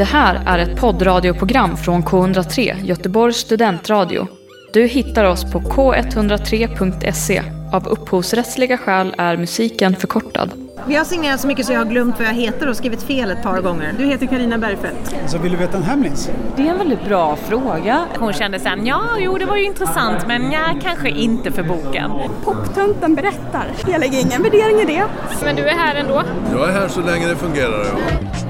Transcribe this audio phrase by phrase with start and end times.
[0.00, 4.26] Det här är ett poddradioprogram från K103, Göteborgs studentradio.
[4.72, 7.42] Du hittar oss på k103.se.
[7.72, 10.50] Av upphovsrättsliga skäl är musiken förkortad.
[10.86, 13.30] Vi har signerat så mycket så jag har glömt vad jag heter och skrivit fel
[13.30, 13.94] ett par gånger.
[13.98, 15.14] Du heter Karina Bergfeldt.
[15.26, 16.30] Så vill du veta en hemlis?
[16.56, 18.04] Det är en väldigt bra fråga.
[18.18, 22.10] Hon kände sen, ja, jo det var ju intressant men ja, kanske inte för boken.
[22.44, 23.66] Poptönten berättar.
[23.86, 25.04] Jag lägger ingen värdering i det.
[25.44, 26.22] Men du är här ändå?
[26.52, 28.49] Jag är här så länge det fungerar, ja.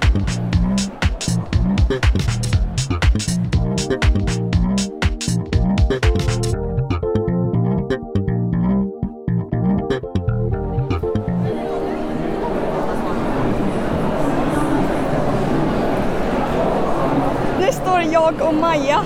[0.00, 0.23] Thank you.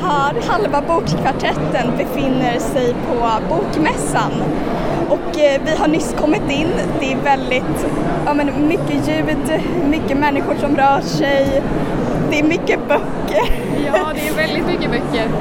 [0.08, 0.34] Här.
[0.48, 4.32] Halva bokkvartetten befinner sig på Bokmässan.
[5.08, 6.68] Och eh, vi har nyss kommit in.
[7.00, 7.86] Det är väldigt,
[8.26, 11.62] ja men mycket ljud, mycket människor som rör sig.
[12.30, 13.52] Det är mycket böcker.
[13.86, 15.28] Ja, det är väldigt mycket böcker.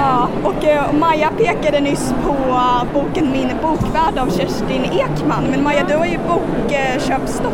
[0.00, 2.34] Ja, och eh, Maja pekade nyss på
[2.94, 5.44] boken Min bokvärld av Kerstin Ekman.
[5.50, 7.52] Men Maja, du har ju bokköpstopp.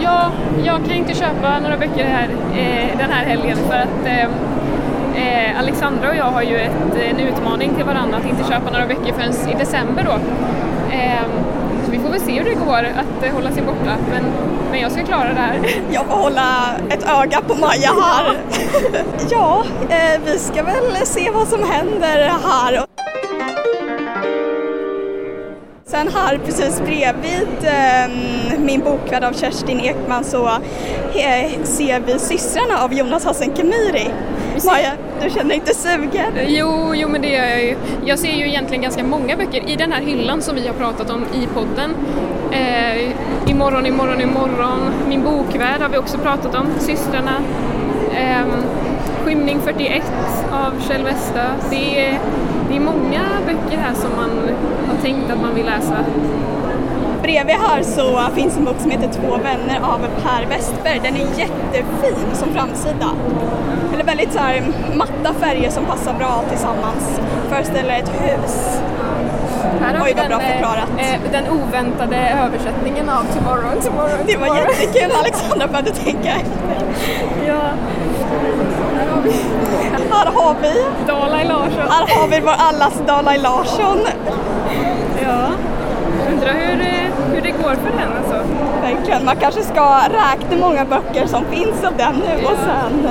[0.00, 0.30] Ja,
[0.64, 4.06] jag kan inte köpa några böcker här eh, den här helgen för att
[5.16, 8.86] eh, Alexandra och jag har ju ett, en utmaning till varandra att inte köpa några
[8.86, 10.12] böcker förrän i december då.
[10.94, 11.26] Eh,
[11.84, 14.24] så vi får väl se hur det går att eh, hålla sig borta, men,
[14.70, 15.58] men jag ska klara det här.
[15.90, 18.36] Jag får hålla ett öga på Maja här.
[19.30, 22.84] ja, eh, vi ska väl se vad som händer här.
[25.86, 30.48] Sen här precis bredvid eh, min bokvärld av Kerstin Ekman så
[31.14, 33.52] eh, ser vi systrarna av Jonas Hassan
[34.64, 36.32] Maja, du känner inte sugen?
[36.46, 37.76] Jo, jo men det gör jag ju.
[38.04, 41.10] Jag ser ju egentligen ganska många böcker i den här hyllan som vi har pratat
[41.10, 41.90] om i podden.
[42.52, 44.80] Eh, imorgon, imorgon, imorgon.
[45.08, 46.66] Min bokvärld har vi också pratat om.
[46.78, 47.36] Systrarna.
[48.14, 48.46] Eh,
[49.24, 50.02] Skymning 41
[50.52, 51.46] av Kjell Westö.
[51.70, 52.18] Det är,
[52.68, 54.30] det är många böcker här som man
[54.88, 56.04] har tänkt att man vill läsa.
[57.22, 61.00] Bredvid här så finns en bok som heter Två vänner av Per Westberg.
[61.02, 63.10] Den är jättefin som framsida.
[64.06, 64.62] Väldigt så här
[64.94, 67.20] matta färger som passar bra tillsammans.
[67.48, 68.80] Föreställer ett hus.
[69.80, 70.88] Här har Oj, vad bra den, eh, förklarat.
[70.98, 74.68] eh, den oväntade översättningen av Tomorrow, Tomorrow, Det var tomorrow.
[74.80, 76.76] jättekul Alexandra började tänka efter.
[77.46, 77.60] Ja.
[80.12, 80.72] Här har vi
[81.06, 81.88] Dalai Larsson.
[81.90, 83.98] här har vi vår allas Dalai Larsson.
[85.22, 85.46] Ja.
[86.32, 88.48] Undrar hur, eh, hur det går för den alltså.
[88.82, 93.08] Verkligen, man kanske ska räkna många böcker som finns av den nu och sen...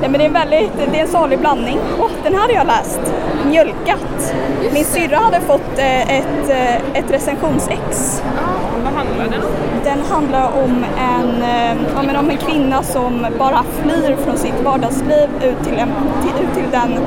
[0.00, 1.78] Nej men det är en väldigt, det är en salig blandning.
[2.00, 3.00] Åh, den här har jag läst.
[3.46, 4.34] Mjölkat.
[4.72, 8.22] Min syrra hade fått eh, ett, eh, ett recensionsex.
[8.36, 8.42] Ja,
[8.84, 9.48] vad handlar den om?
[9.84, 14.60] Den handlar om en, eh, ja, men om en kvinna som bara flyr från sitt
[14.64, 16.98] vardagsliv ut till, en, till, ut till den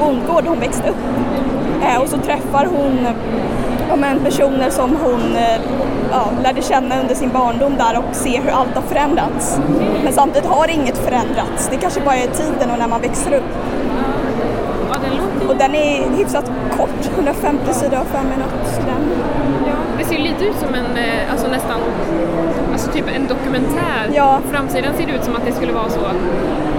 [0.00, 0.96] bondgård hon växte upp.
[2.02, 3.06] Och så träffar hon
[3.92, 5.60] ja, men personer som hon eh,
[6.10, 9.60] ja, lärde känna under sin barndom där och ser hur allt har förändrats.
[10.04, 11.68] Men samtidigt har inget förändrats.
[11.70, 13.50] Det kanske bara är tiden och när man växer upp.
[15.48, 18.58] Och den är hyfsat kort, 150 sidor och fem minuter.
[18.64, 19.41] Så den, ja.
[20.02, 21.80] Det ser ju lite ut som en, eh, alltså nästan,
[22.72, 24.10] alltså typ en dokumentär.
[24.14, 24.40] Ja.
[24.50, 26.00] Framsidan ser det ut som att det skulle vara så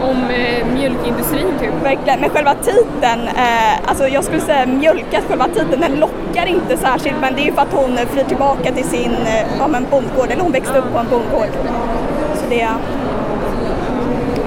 [0.01, 1.83] om eh, mjölkindustrin typ.
[1.83, 2.19] verkligen.
[2.19, 7.15] Men själva titeln, eh, alltså jag skulle säga mjölkat, själva titeln, den lockar inte särskilt
[7.21, 10.31] men det är ju för att hon flyr tillbaka till sin eh, ja, men bondgård,
[10.31, 11.49] eller hon växte upp på en bondgård.
[12.35, 12.67] Så det,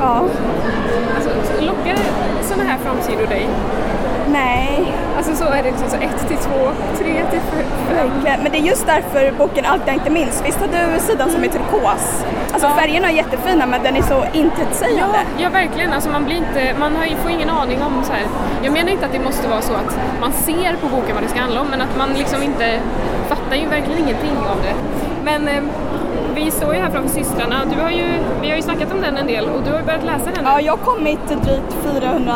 [0.00, 0.22] ja,
[1.16, 1.30] Alltså,
[1.66, 1.96] lockar
[2.42, 3.46] sådana här framsidor dig?
[4.32, 6.50] Nej, Alltså så är det liksom så 1 till 2,
[6.98, 7.96] 3 till 5.
[7.96, 8.42] verkligen.
[8.42, 10.42] Men det är just därför boken Allt jag inte minns.
[10.46, 12.24] Visst har du sidan som är turkos?
[12.52, 12.74] Alltså Ja.
[12.76, 15.18] färgerna är jättefina men den är så Ja, intetsägande.
[15.38, 15.92] ja, verkligen.
[15.92, 18.22] Alltså man, blir inte, man har, får ingen aning om så här.
[18.62, 21.28] Jag menar inte att det måste vara så att man ser på boken vad det
[21.28, 22.78] ska handla om, men att man liksom inte
[23.28, 24.74] fattar ju verkligen ingenting av det.
[25.24, 25.62] Men eh,
[26.36, 27.56] vi står ju här framför systrarna.
[27.74, 28.04] Du har ju,
[28.42, 30.44] vi har ju snackat om den en del och du har ju börjat läsa den.
[30.44, 32.34] Ja, jag har kommit drygt 400,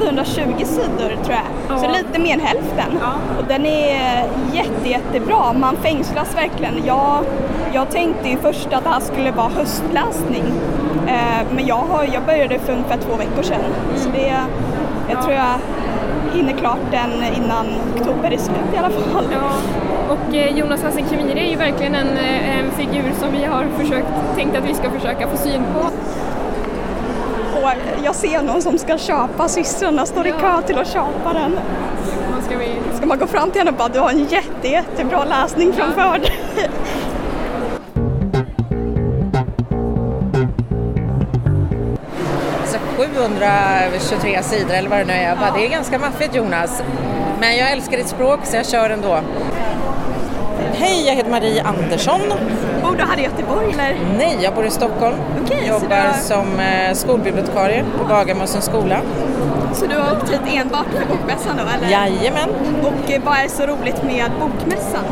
[0.00, 1.46] 420 sidor tror jag.
[1.68, 1.78] Ja.
[1.78, 2.98] Så lite mer än hälften.
[3.00, 3.12] Ja.
[3.38, 5.52] Och den är jätte, jättebra.
[5.52, 6.74] Man fängslas verkligen.
[6.86, 7.24] Jag,
[7.72, 10.44] jag tänkte ju först att det här skulle vara höstläsning.
[11.06, 13.60] Eh, men jag, har, jag började för ungefär två veckor sedan.
[13.96, 15.22] Så det, jag Ja.
[15.22, 15.54] tror jag
[16.34, 19.24] hinner klart den innan oktober är slut i alla fall.
[19.32, 19.50] Ja,
[20.08, 23.66] och eh, Jonas Hassan Khemiri är ju verkligen en, eh, en figur som vi har
[23.78, 25.80] försökt, tänkt att vi ska försöka få syn på
[27.66, 31.58] eh, jag ser någon som ska köpa, systrarna står i kö till att köpa den.
[32.46, 32.96] Ska, vi...
[32.96, 36.18] ska man gå fram till henne och bara du har en jätte, jättebra läsning framför
[36.18, 36.32] dig.
[42.60, 45.28] Alltså, så 723 sidor eller vad det nu är.
[45.28, 45.50] Jag bara.
[45.50, 46.82] Det är ganska maffigt Jonas.
[47.40, 49.20] Men jag älskar ditt språk så jag kör ändå.
[50.80, 52.20] Hej, jag heter Marie Andersson.
[52.82, 53.96] Bor du här i Göteborg eller?
[54.18, 55.16] Nej, jag bor i Stockholm.
[55.44, 59.00] Okej, så Jobbar har- som eh, skolbibliotekarie på Bagarmossens skola.
[59.74, 61.90] Så du har åkt hit enbart för bokmässan då eller?
[61.90, 62.48] Jajamän.
[62.82, 65.04] Och eh, vad är så roligt med bokmässan?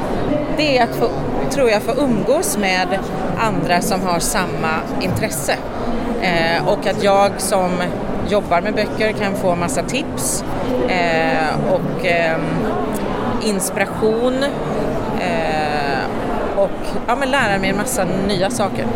[0.57, 1.09] Det är att få,
[1.51, 2.99] tror jag, få umgås med
[3.39, 4.71] andra som har samma
[5.01, 5.55] intresse.
[6.23, 7.71] Eh, och att jag som
[8.29, 10.45] jobbar med böcker kan få massa tips
[10.89, 12.41] eh, och ehm,
[13.45, 14.45] inspiration
[16.67, 18.87] och ja, men lära mig en massa nya saker.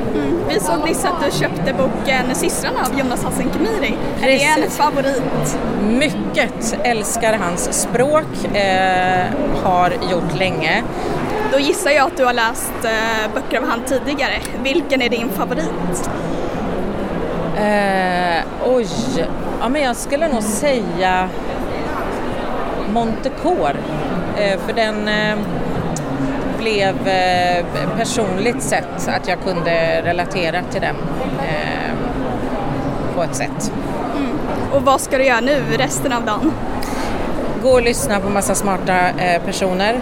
[0.48, 3.94] Vi såg nyss att du köpte boken Systrarna av Jonas Hassan Khemiri.
[4.22, 5.58] Är det en favorit?
[5.82, 9.26] Mycket älskar hans språk, eh,
[9.64, 10.82] har gjort länge.
[11.52, 14.34] Då gissar jag att du har läst eh, böcker av han tidigare.
[14.62, 16.10] Vilken är din favorit?
[17.56, 18.88] Eh, oj,
[19.60, 21.28] ja men jag skulle nog säga
[22.92, 23.76] Montecor.
[24.36, 25.36] Eh, för den eh,
[26.60, 27.64] blev eh,
[27.96, 30.96] personligt sett att jag kunde relatera till den
[31.38, 31.94] eh,
[33.14, 33.72] på ett sätt.
[34.72, 36.52] Och vad ska du göra nu resten av dagen?
[37.62, 40.00] Gå och lyssna på massa smarta eh, personer.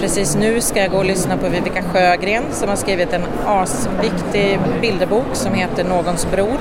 [0.00, 4.58] Precis nu ska jag gå och lyssna på Vivica Sjögren som har skrivit en asviktig
[4.80, 6.58] bilderbok som heter Någons bror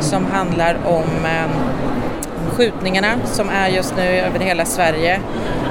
[0.00, 1.26] som handlar om
[2.50, 5.20] skjutningarna som är just nu över hela Sverige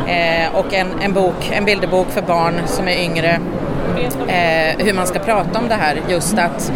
[0.10, 3.40] Eh, och en, en bok, en bilderbok för barn som är yngre
[4.28, 6.72] eh, hur man ska prata om det här just att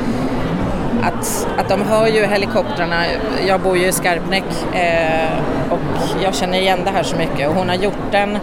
[1.04, 3.06] att, att de hör ju helikoptrarna.
[3.48, 4.44] Jag bor ju i Skarpnäck
[4.74, 5.30] eh,
[5.70, 8.38] och jag känner igen det här så mycket och hon har gjort den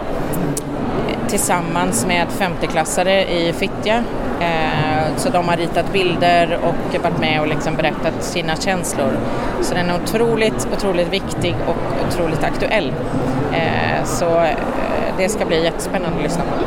[1.27, 4.03] tillsammans med 50-klassare i Fittja.
[4.39, 9.11] Eh, så de har ritat bilder och varit med och liksom berättat sina känslor.
[9.61, 12.93] Så den är otroligt, otroligt viktig och otroligt aktuell.
[13.53, 14.55] Eh, så eh,
[15.17, 16.65] det ska bli jättespännande att lyssna på.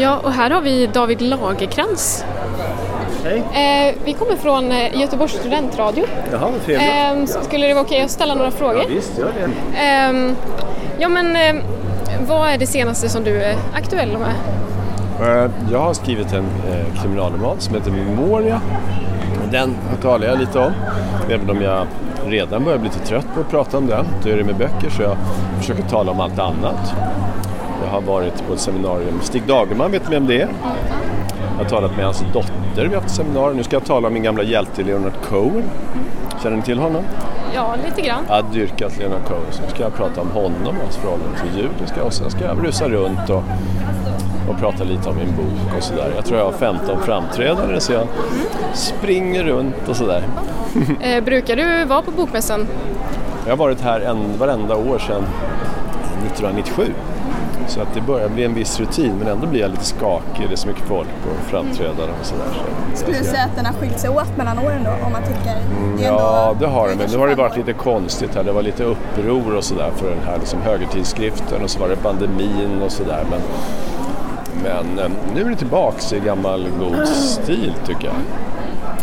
[0.00, 2.24] Ja, och här har vi David Lagerkrans.
[3.24, 3.38] Hej.
[3.38, 4.70] Eh, vi kommer från
[5.00, 6.04] Göteborgs studentradio.
[6.32, 7.36] Jaha, trevligt.
[7.36, 8.82] Eh, skulle det vara okej att ställa några frågor?
[8.82, 9.78] Ja, visst, gör det.
[9.78, 10.36] Ehm,
[10.98, 11.36] ja, men
[12.26, 14.34] vad är det senaste som du är aktuell med?
[15.20, 18.60] Eh, jag har skrivit en eh, kriminalroman som heter Memoria.
[19.50, 20.72] Den talar jag lite om,
[21.30, 21.86] även om jag
[22.26, 24.06] redan börjar bli lite trött på att prata om den.
[24.22, 25.16] Då är det med böcker så jag
[25.58, 26.94] försöker tala om allt annat.
[27.84, 30.48] Jag har varit på ett seminarium med Stig Dagerman, vet ni vem det är?
[31.56, 33.56] Jag har talat med hans dotter, vi har haft ett seminarium.
[33.56, 35.64] Nu ska jag tala om min gamla hjälte Leonard Cohen.
[36.42, 37.04] Känner ni till honom?
[37.54, 38.24] Ja, lite grann.
[38.28, 41.38] Jag har dyrkat Leonard Cohen, så nu ska jag prata om honom och hans förhållande
[41.38, 43.42] till judiska och sen ska jag rusa runt och,
[44.48, 46.12] och prata lite om min bok och sådär.
[46.16, 48.06] Jag tror jag har 15 framträdanden så jag
[48.74, 50.22] springer runt och sådär.
[51.00, 52.66] Eh, brukar du vara på Bokmässan?
[53.44, 55.22] Jag har varit här en, varenda år sedan
[56.26, 56.92] 1997.
[57.68, 60.54] Så att det börjar bli en viss rutin men ändå blir jag lite skakig, det
[60.54, 62.44] är så mycket folk och framträdanden och sådär.
[62.94, 65.06] Så Skulle du säga att den har skilt sig åt mellan åren då?
[65.06, 65.44] Om man tänker...
[65.98, 66.94] det är ändå- Ja, det har det.
[66.96, 68.44] Men nu har det 25 varit lite konstigt här.
[68.44, 71.96] Det var lite uppror och sådär för den här liksom högertidskriften och så var det
[71.96, 73.24] pandemin och sådär.
[73.30, 73.40] Men,
[74.64, 78.14] men eh, nu är det tillbaks i gammal god stil tycker jag.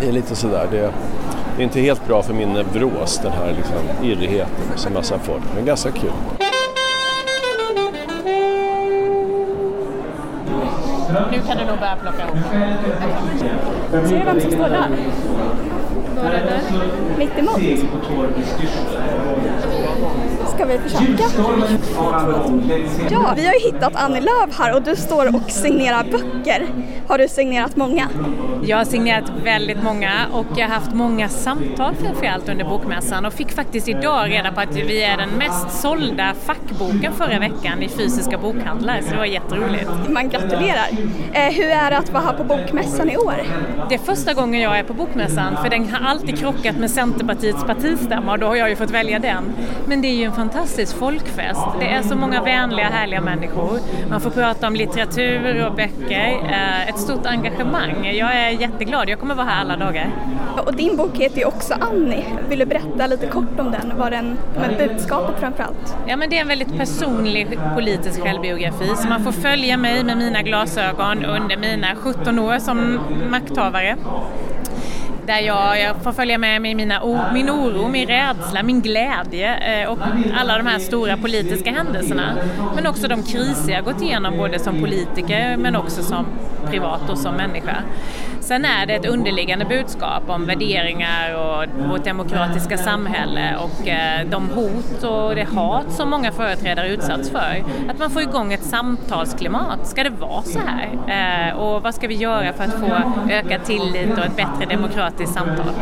[0.02, 0.68] Det är lite sådär.
[0.72, 0.78] Det,
[1.58, 5.20] det är inte helt bra för min neuros, den här liksom irrigheten med så massa
[5.20, 5.44] folk.
[5.56, 6.12] Men ganska kul.
[11.08, 12.38] Nu kan du nog börja plocka ihop.
[14.08, 14.90] Ser du vem som står där?
[16.16, 16.62] Var är det?
[20.58, 21.24] Ska vi försöka?
[23.10, 26.68] Ja, vi har ju hittat Annie Lööf här och du står och signerar böcker.
[27.08, 28.10] Har du signerat många?
[28.64, 33.34] Jag har signerat väldigt många och jag har haft många samtal framförallt under bokmässan och
[33.34, 37.90] fick faktiskt idag reda på att vi är den mest sålda fackboken förra veckan i
[37.90, 39.90] fysiska bokhandlar så det var jätteroligt.
[40.10, 40.88] Man gratulerar.
[41.34, 43.36] Eh, hur är det att vara här på Bokmässan i år?
[43.90, 47.64] Det är första gången jag är på bokmässan för den har alltid krockat med Centerpartiets
[47.64, 49.44] partistämma och då har jag ju fått välja den.
[49.86, 51.62] Men det är ju en fantastisk folkfest.
[51.80, 53.80] Det är så många vänliga, härliga människor.
[54.10, 56.40] Man får prata om litteratur och böcker.
[56.50, 58.12] Eh, Ett stort engagemang.
[58.14, 59.10] Jag är jätteglad.
[59.10, 60.12] Jag kommer vara här alla dagar.
[60.66, 62.26] Och din bok heter ju också Annie.
[62.50, 63.94] Vill du berätta lite kort om den?
[63.98, 65.98] Vad den, med budskapet framförallt?
[66.08, 70.18] Ja, men det är en väldigt personlig politisk självbiografi så man får följa mig med
[70.18, 73.00] mina glasögon under mina 17 år som
[73.32, 73.96] makthavare.
[75.28, 79.82] Där jag, jag får följa med mig mina, o- min oro, min rädsla, min glädje
[79.82, 80.00] eh, och
[80.40, 82.34] alla de här stora politiska händelserna.
[82.76, 86.26] Men också de kriser jag gått igenom både som politiker men också som
[86.70, 87.76] privat och som människa.
[88.48, 94.50] Sen är det ett underliggande budskap om värderingar och vårt demokratiska samhälle och eh, de
[94.50, 97.64] hot och det hat som många företrädare utsatts för.
[97.90, 99.88] Att man får igång ett samtalsklimat.
[99.88, 100.90] Ska det vara så här?
[101.08, 105.34] Eh, och vad ska vi göra för att få ökad tillit och ett bättre demokratiskt
[105.34, 105.74] samtal?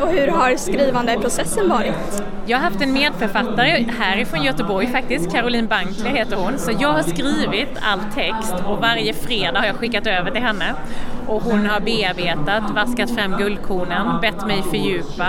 [0.00, 2.22] Och hur har skrivandeprocessen varit?
[2.46, 6.58] Jag har haft en medförfattare härifrån Göteborg faktiskt, Caroline Bankler heter hon.
[6.58, 10.74] Så jag har skrivit all text och varje fredag har jag skickat över till henne.
[11.26, 15.26] Och hon har bearbetat, vaskat fram guldkornen, bett mig fördjupa,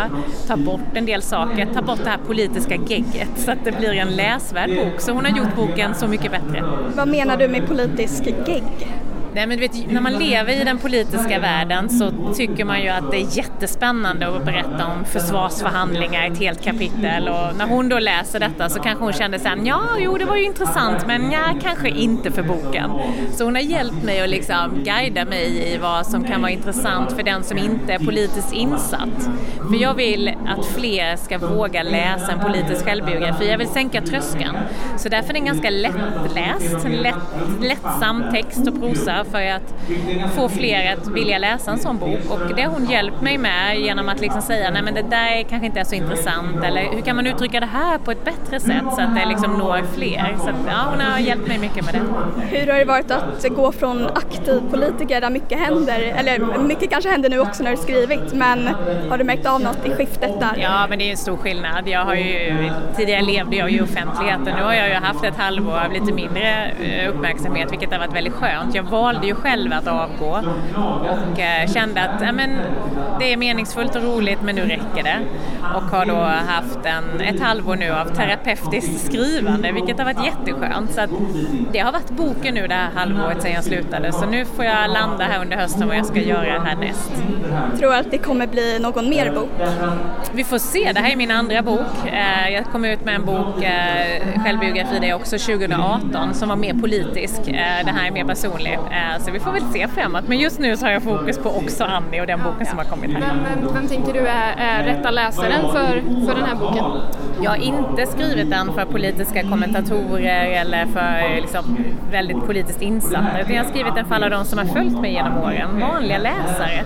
[0.48, 3.94] ta bort en del saker, ta bort det här politiska gegget så att det blir
[3.94, 5.01] en läsvärd bok.
[5.01, 6.63] Så hon har gjort boken så mycket bättre.
[6.96, 8.63] Vad menar du med politisk gegg?
[9.36, 12.89] Nej, men du vet, när man lever i den politiska världen så tycker man ju
[12.89, 18.00] att det är jättespännande att berätta om försvarsförhandlingar ett helt kapitel och när hon då
[18.00, 21.42] läser detta så kanske hon kände sen ja, jo det var ju intressant men ja,
[21.62, 22.92] kanske inte för boken.
[23.32, 27.12] Så hon har hjälpt mig att liksom guida mig i vad som kan vara intressant
[27.12, 29.30] för den som inte är politiskt insatt.
[29.70, 33.50] För jag vill att fler ska våga läsa en politisk självbiografi.
[33.50, 34.56] Jag vill sänka tröskeln.
[34.98, 37.15] Så därför är den ganska lättläst, lätt,
[37.62, 39.74] lättsam text och prosa för att
[40.36, 43.79] få fler att vilja läsa en sån bok och det har hon hjälpt mig med
[43.79, 47.01] genom att liksom säga nej men det där kanske inte är så intressant eller hur
[47.01, 50.36] kan man uttrycka det här på ett bättre sätt så att det liksom når fler.
[50.38, 52.01] Så att, ja, hon har hjälpt mig mycket med det.
[52.58, 57.10] Hur har det varit att gå från aktiv politiker där mycket händer, eller mycket kanske
[57.10, 58.70] händer nu också när du skrivit, men
[59.10, 60.58] har du märkt av något i skiftet där?
[60.62, 61.88] Ja, men det är en stor skillnad.
[61.88, 65.79] Jag har ju, tidigare levde jag i offentligheten, nu har jag ju haft ett halvår
[65.86, 68.75] av lite mindre eh, uppmärksamhet vilket har varit väldigt skönt.
[68.75, 70.41] Jag valde valde ju själv att avgå
[71.00, 72.50] och eh, kände att ja, men,
[73.19, 75.19] det är meningsfullt och roligt men nu räcker det.
[75.75, 76.15] Och har då
[76.48, 80.91] haft en, ett halvår nu av terapeutiskt skrivande vilket har varit jätteskönt.
[80.91, 81.01] Så
[81.72, 84.89] det har varit boken nu det här halvåret sedan jag slutade så nu får jag
[84.89, 87.12] landa här under hösten vad jag ska göra härnäst.
[87.79, 89.50] Tror du att det kommer bli någon mer bok?
[90.34, 92.05] Vi får se, det här är min andra bok.
[92.05, 96.74] Eh, jag kom ut med en bok, eh, självbiografi det också 2018 som var mer
[96.74, 97.41] politisk.
[97.86, 98.79] Den här är mer personlig.
[99.19, 100.27] Så vi får väl se framåt.
[100.27, 102.85] Men just nu så har jag fokus på också Annie och den boken som har
[102.85, 103.21] kommit här.
[103.21, 106.83] Vem, vem tänker du är, är rätta läsaren för, för den här boken?
[107.41, 111.77] Jag har inte skrivit den för politiska kommentatorer eller för liksom,
[112.12, 115.13] väldigt politiskt insatta utan jag har skrivit den för alla de som har följt mig
[115.13, 116.83] genom åren, vanliga läsare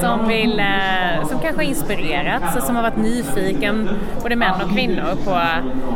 [0.00, 3.88] som, vill, eh, som kanske har inspirerats och som har varit nyfiken,
[4.22, 5.30] både män och kvinnor, på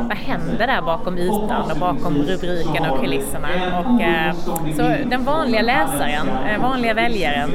[0.08, 3.48] vad händer där bakom ytan och bakom rubrikerna och kulisserna.
[3.78, 4.34] Och, eh,
[4.76, 7.50] så den vanliga läsaren, eh, vanliga väljaren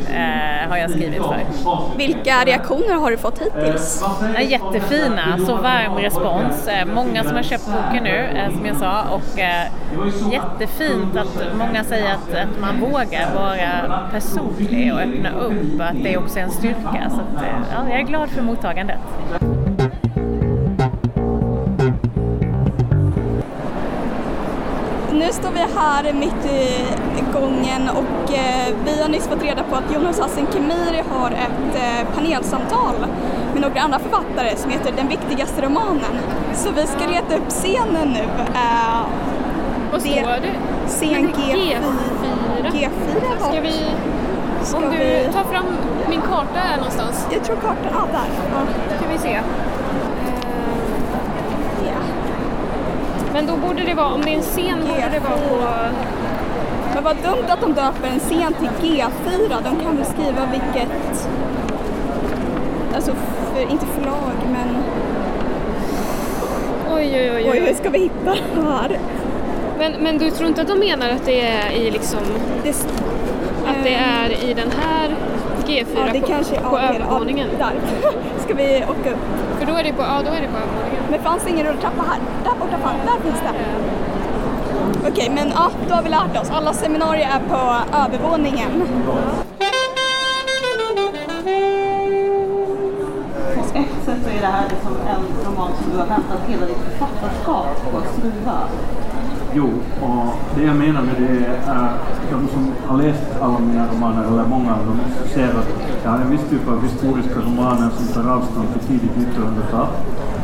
[0.69, 1.39] har jag skrivit för.
[1.97, 4.03] Vilka reaktioner har du fått hittills?
[4.41, 6.69] Jättefina, så varm respons.
[6.95, 9.39] Många som har köpt boken nu, som jag sa, och
[10.31, 15.81] jättefint att många säger att, att man vågar vara personlig och öppna upp.
[15.81, 17.09] Att det är också en styrka.
[17.09, 18.99] Så att, ja, jag är glad för mottagandet.
[25.31, 26.45] Nu står vi här mitt
[27.17, 31.31] i gången och eh, vi har nyss fått reda på att Jonas Hassan Khemiri har
[31.31, 32.95] ett eh, panelsamtal
[33.53, 36.17] med några andra författare som heter Den viktigaste romanen.
[36.53, 38.19] Så vi ska leta upp scenen nu.
[38.53, 39.01] Eh,
[39.91, 40.53] Vad står det?
[40.87, 41.77] Scen G4.
[42.63, 42.89] G4.
[43.39, 43.85] Ska vi
[44.63, 45.29] Ska Om du vi...
[45.33, 45.65] tar fram
[46.09, 47.27] min karta här någonstans.
[47.33, 48.29] Jag tror kartan, ja där.
[48.53, 48.97] Ja.
[48.97, 49.29] ska vi se.
[49.29, 49.43] Uh,
[51.85, 52.03] yeah.
[53.33, 54.87] Men då borde det vara, om det är en scen G4.
[54.87, 55.55] borde det vara på...
[56.93, 59.63] Men vad dumt att de döper en scen till G4.
[59.63, 61.29] De kan väl skriva vilket...
[62.95, 63.11] Alltså,
[63.53, 64.67] för, inte förlag men...
[66.93, 67.49] Oj, oj, oj.
[67.51, 68.99] Oj, hur ska vi hitta det här?
[69.77, 72.19] Men, men du tror inte att de menar att det är i liksom...
[72.63, 72.69] Det,
[73.67, 75.09] att det är i den här
[75.65, 77.49] G4 ja, det på, kanske, på ja, övervåningen.
[78.45, 79.50] Ska vi åka upp?
[79.61, 81.03] För då är det på, ja, då är det på övervåningen.
[81.11, 82.19] Men fanns det ingen rulltrappa här?
[82.43, 83.53] Där borta fanns, där finns det.
[84.99, 86.49] Okej, okay, men ja, då har vi lärt oss.
[86.51, 87.61] Alla seminarier är på
[87.97, 88.71] övervåningen.
[93.55, 96.65] På ett sätt så är det här liksom en roman som du har väntat hela
[96.65, 98.57] ditt författarskap på att skriva.
[99.53, 99.69] Jo,
[100.01, 104.27] och det jag menar med det är att de som har läst alla mina romaner,
[104.27, 104.99] eller många av dem,
[105.33, 109.11] ser att jag har en viss typ av historiska romaner som tar avstånd till tidigt
[109.11, 109.87] 1900-tal.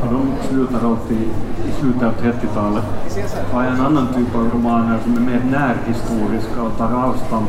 [0.01, 1.21] Och de slutar alltid
[1.67, 2.83] i slutet av 30-talet.
[3.53, 7.45] Och jag har en annan typ av romaner som är mer närhistoriska och tar avstånd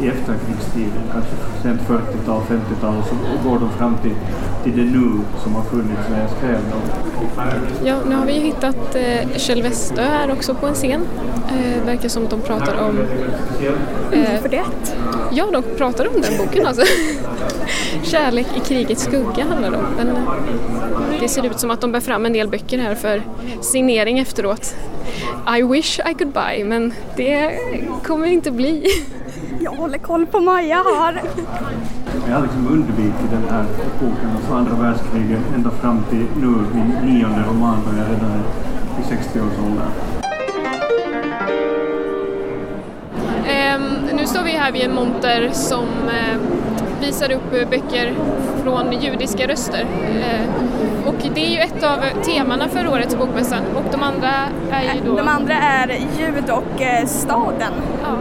[0.00, 1.30] i efterkrigstiden, kanske
[1.62, 4.14] sent 40-tal, 50-tal, och så går de fram till,
[4.64, 6.80] till det nu som har funnits när jag skrev dem.
[7.84, 11.00] Ja, nu har vi ju hittat eh, Kjell Westö här också på en scen.
[11.48, 12.98] Eh, verkar som att de pratar om...
[14.12, 14.64] Eh, för det?
[15.32, 16.82] Ja, de pratar om den boken alltså.
[18.02, 19.84] Kärlek i krigets skugga handlar det om.
[19.96, 20.16] Men
[21.20, 23.22] det ser ut som att de bär fram en del böcker här för
[23.60, 24.76] signering efteråt.
[25.58, 27.58] I wish I could buy, men det
[28.04, 28.84] kommer inte bli.
[29.60, 31.22] Jag håller koll på Maja här.
[32.28, 37.14] Jag har liksom undvikit den här epoken av andra världskriget ända fram till nu, min
[37.14, 38.42] nionde roman då jag redan är
[39.00, 39.90] i 60-årsåldern.
[43.76, 46.40] Um, nu står vi här vid en monter som uh,
[47.00, 48.14] visar upp böcker
[48.62, 49.82] från judiska röster.
[49.82, 54.30] Uh, och det är ju ett av temana för årets bokmässa och de andra
[54.70, 55.16] är ju då...
[55.16, 57.72] De andra är ljud och eh, staden.
[58.02, 58.16] Ja.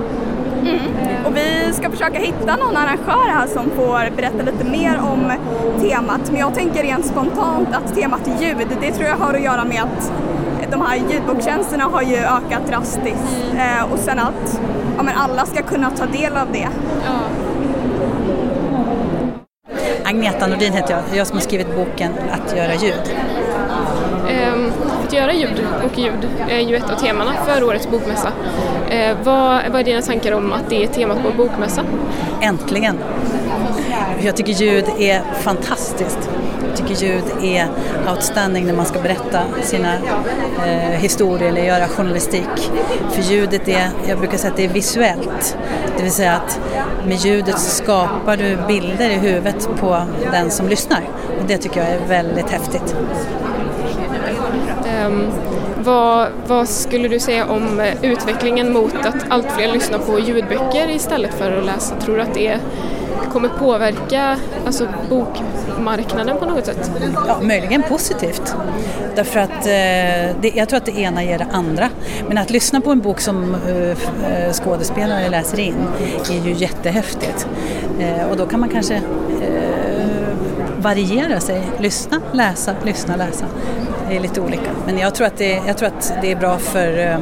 [0.70, 1.26] Mm.
[1.26, 5.32] Och vi ska försöka hitta någon arrangör här som får berätta lite mer om
[5.82, 6.32] temat.
[6.32, 9.84] Men jag tänker rent spontant att temat ljud, det tror jag har att göra med
[9.84, 10.12] att
[10.72, 13.78] de här ljudboktjänsterna har ju ökat drastiskt mm.
[13.78, 14.62] eh, och sen att
[14.98, 16.68] ja, men alla ska kunna ta del av det.
[17.06, 17.20] Ja.
[20.04, 23.16] Agneta Nordin heter jag, jag som har skrivit boken Att göra ljud.
[24.30, 24.72] Ehm,
[25.06, 28.32] att göra ljud och ljud är ju ett av temana för årets bokmässa.
[28.90, 31.86] Ehm, vad, vad är dina tankar om att det är temat på bokmässan?
[32.42, 33.00] Äntligen!
[34.22, 36.30] Jag tycker ljud är fantastiskt.
[36.68, 37.68] Jag tycker ljud är
[38.10, 39.94] outstanding när man ska berätta sina
[40.66, 42.72] eh, historier eller göra journalistik.
[43.12, 45.58] För ljudet är, jag brukar säga att det är visuellt.
[45.98, 46.60] Det vill säga att
[47.06, 51.02] med ljudet skapar du bilder i huvudet på den som lyssnar.
[51.40, 52.96] Och det tycker jag är väldigt häftigt.
[55.08, 55.32] Ehm,
[55.84, 60.90] vad, vad, skulle du säga om eh, utvecklingen mot att allt fler lyssnar på ljudböcker
[60.90, 61.96] istället för att läsa?
[61.96, 62.60] Tror du att det
[63.32, 66.92] kommer påverka alltså, bokmarknaden på något sätt?
[67.28, 68.56] Ja, möjligen positivt.
[69.16, 71.90] Därför att eh, det, jag tror att det ena ger det andra.
[72.28, 75.76] Men att lyssna på en bok som eh, eh skådespelare läser in
[76.32, 77.48] är ju jättehäftigt.
[78.00, 80.08] Eh, och då kan man kanske eh,
[80.78, 83.46] variera sig, lyssna, läsa, lyssna, läsa.
[84.10, 84.72] Är lite olika.
[84.86, 87.20] Men jag tror att det, jag tror att det är bra för eh,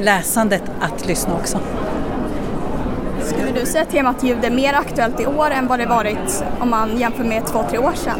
[0.00, 1.58] läsandet att lyssna också.
[3.24, 6.44] Skulle du säga att temat ljud är mer aktuellt i år än vad det varit
[6.60, 8.18] om man jämför med två, tre år sedan?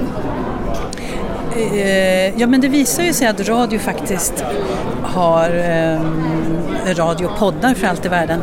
[2.37, 4.45] Ja men det visar ju sig att radio faktiskt
[5.03, 6.01] har eh,
[7.39, 8.43] poddar för allt i världen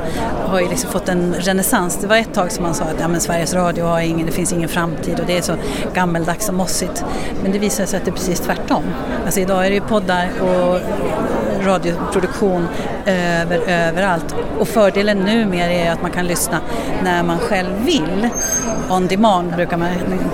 [0.49, 1.97] har ju liksom fått en renässans.
[2.01, 4.31] Det var ett tag som man sa att ja, men Sveriges Radio har ingen, det
[4.31, 5.53] finns ingen framtid och det är så
[5.93, 7.05] gammeldags och mossigt.
[7.43, 8.83] Men det visar sig att det är precis tvärtom.
[9.25, 10.79] Alltså idag är det ju poddar och
[11.65, 12.67] radioproduktion
[13.05, 14.35] över, överallt.
[14.59, 16.59] Och fördelen numera är att man kan lyssna
[17.03, 18.29] när man själv vill.
[18.89, 19.89] On demand brukar man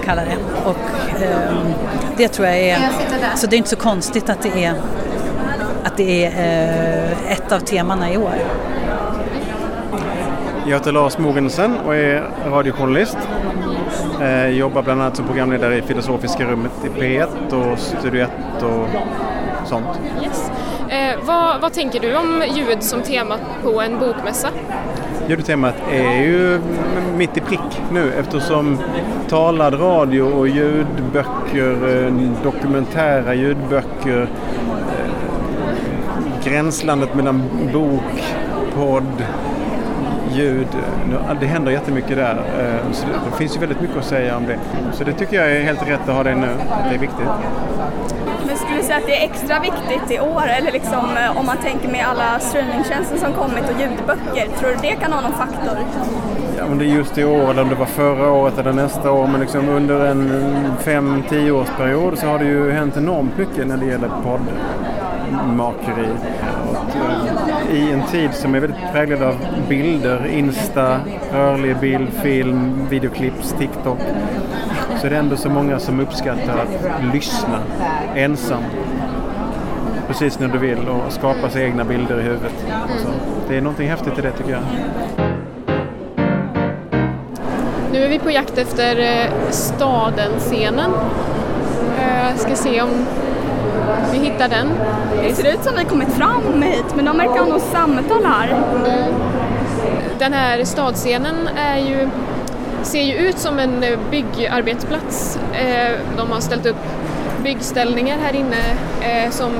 [0.05, 0.37] kalla det.
[0.65, 1.55] Och eh,
[2.17, 2.89] det tror jag är,
[3.35, 4.73] så det är inte så konstigt att det är
[5.95, 8.33] att det är eh, ett av temana i år.
[10.65, 13.17] Jag heter Lars Mogensen och är radiojournalist.
[14.21, 18.29] Eh, jobbar bland annat som programledare i Filosofiska rummet i P1 och Studio 1
[18.63, 18.87] och
[19.67, 19.87] sånt.
[20.23, 20.51] Yes.
[20.89, 24.49] Eh, vad, vad, tänker du om ljud som tema på en bokmässa?
[25.27, 26.61] Ljudtemat är ju
[27.17, 28.79] mitt i prick nu eftersom
[29.29, 32.11] talad radio och ljudböcker,
[32.43, 34.29] dokumentära ljudböcker
[36.45, 38.23] gränslandet mellan bok,
[38.75, 39.25] podd,
[40.33, 40.67] ljud.
[41.39, 42.43] Det händer jättemycket där.
[42.59, 44.59] Eh, så det finns ju väldigt mycket att säga om det.
[44.93, 46.49] Så det tycker jag är helt rätt att ha det nu.
[46.89, 47.27] Det är viktigt.
[48.47, 51.45] Men skulle du säga att det är extra viktigt i år eller liksom eh, om
[51.45, 55.33] man tänker med alla streamingtjänster som kommit och ljudböcker, tror du det kan ha någon
[55.33, 55.77] faktor?
[56.57, 59.11] Ja, om det är just i år eller om det var förra året eller nästa
[59.11, 60.29] år men liksom under en
[60.83, 64.41] 5-10 årsperiod så har det ju hänt enormt mycket när det gäller podd
[65.55, 66.09] makeri.
[67.69, 69.35] Eh, I en tid som är väldigt präglad av
[69.69, 70.99] bilder, Insta,
[71.33, 73.99] rörlig bild, film, videoklips, TikTok.
[74.97, 77.59] Så är det ändå så många som uppskattar att lyssna
[78.15, 78.63] ensam.
[80.07, 82.65] Precis när du vill och skapa sig egna bilder i huvudet.
[83.03, 83.07] Så
[83.49, 84.61] det är någonting häftigt i det tycker jag.
[87.91, 90.91] Nu är vi på jakt efter eh, staden-scenen.
[92.29, 92.89] Jag ska se om
[94.11, 94.67] vi hittar den.
[95.23, 98.47] Det ser ut som vi kommit fram hit men de verkar ha något samtal här.
[98.47, 99.13] Mm.
[100.19, 102.09] Den här stadscenen är ju,
[102.83, 105.39] ser ju ut som en byggarbetsplats.
[105.53, 106.75] Eh, de har ställt upp
[107.43, 108.63] byggställningar här inne
[109.01, 109.51] eh, som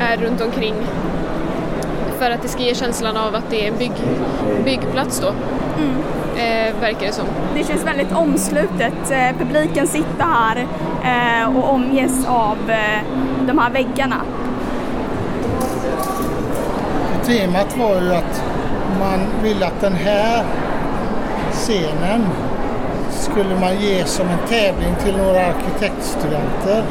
[0.00, 0.74] är runt omkring
[2.18, 3.92] för att det ska ge känslan av att det är en bygg,
[4.64, 5.28] byggplats då.
[6.36, 7.26] Eh, verkar det som.
[7.54, 9.10] Det känns väldigt omslutet.
[9.10, 10.66] Eh, publiken sitter här
[11.04, 13.02] eh, och omges av eh,
[13.46, 14.16] de här väggarna.
[17.26, 18.44] Temat var ju att
[19.00, 20.44] man ville att den här
[21.52, 22.26] scenen
[23.10, 26.84] skulle man ge som en tävling till några arkitektstudenter.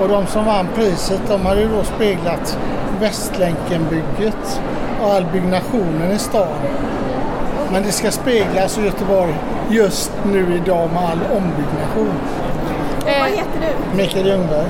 [0.00, 2.58] Och de som vann priset de hade ju då speglat
[3.00, 4.60] Västlänkenbygget
[5.00, 6.56] och all byggnationen i stan.
[7.72, 9.34] Men det ska speglas i Göteborg
[9.70, 12.14] just nu idag med all ombyggnation.
[13.04, 13.96] Vad heter du?
[13.96, 14.66] Mikael Ljungberg.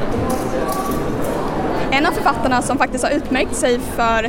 [1.90, 4.24] En av författarna som faktiskt har utmärkt sig för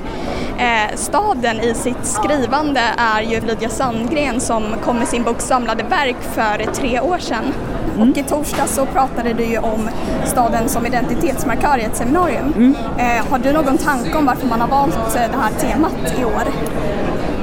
[0.57, 5.83] eh, staden i sitt skrivande är ju Lydia Sandgren som kom med sin bok Samlade
[5.83, 7.53] verk för tre år sedan.
[7.99, 9.89] Och i torsdag så pratade du ju om
[10.25, 12.75] staden som identitetsmarkör i ett seminarium.
[12.97, 16.25] Eh, har du någon tanke om varför man har valt eh, det här temat i
[16.25, 16.43] år?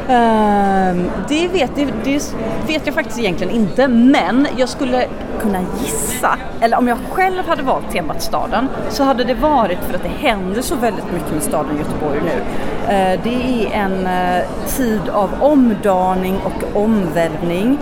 [0.08, 2.34] Ehm, det, vet, det, det
[2.66, 5.06] vet jag faktiskt egentligen inte men jag skulle
[5.40, 9.94] kunna gissa, eller om jag själv hade valt temat staden så hade det varit för
[9.94, 12.42] att det händer så väldigt mycket med staden Göteborg nu.
[12.94, 17.78] Eh, det är en eh, tid av omdaning och omvälvning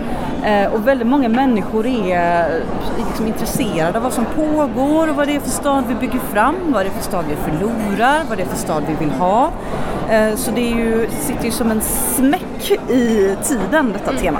[0.73, 5.35] och väldigt många människor är eh, liksom intresserade av vad som pågår och vad det
[5.35, 8.43] är för stad vi bygger fram, vad det är för stad vi förlorar, vad det
[8.43, 9.49] är för stad vi vill ha.
[10.09, 14.39] Eh, Så det är ju, sitter ju som en smäck i tiden detta tema.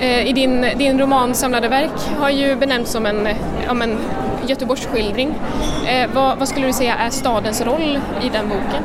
[0.00, 3.36] Eh, I din, din roman Samlade verk har ju benämnts som en, eh,
[3.70, 3.98] om en
[4.46, 5.34] Göteborgsskildring.
[5.86, 8.82] Eh, vad, vad skulle du säga är stadens roll i den boken?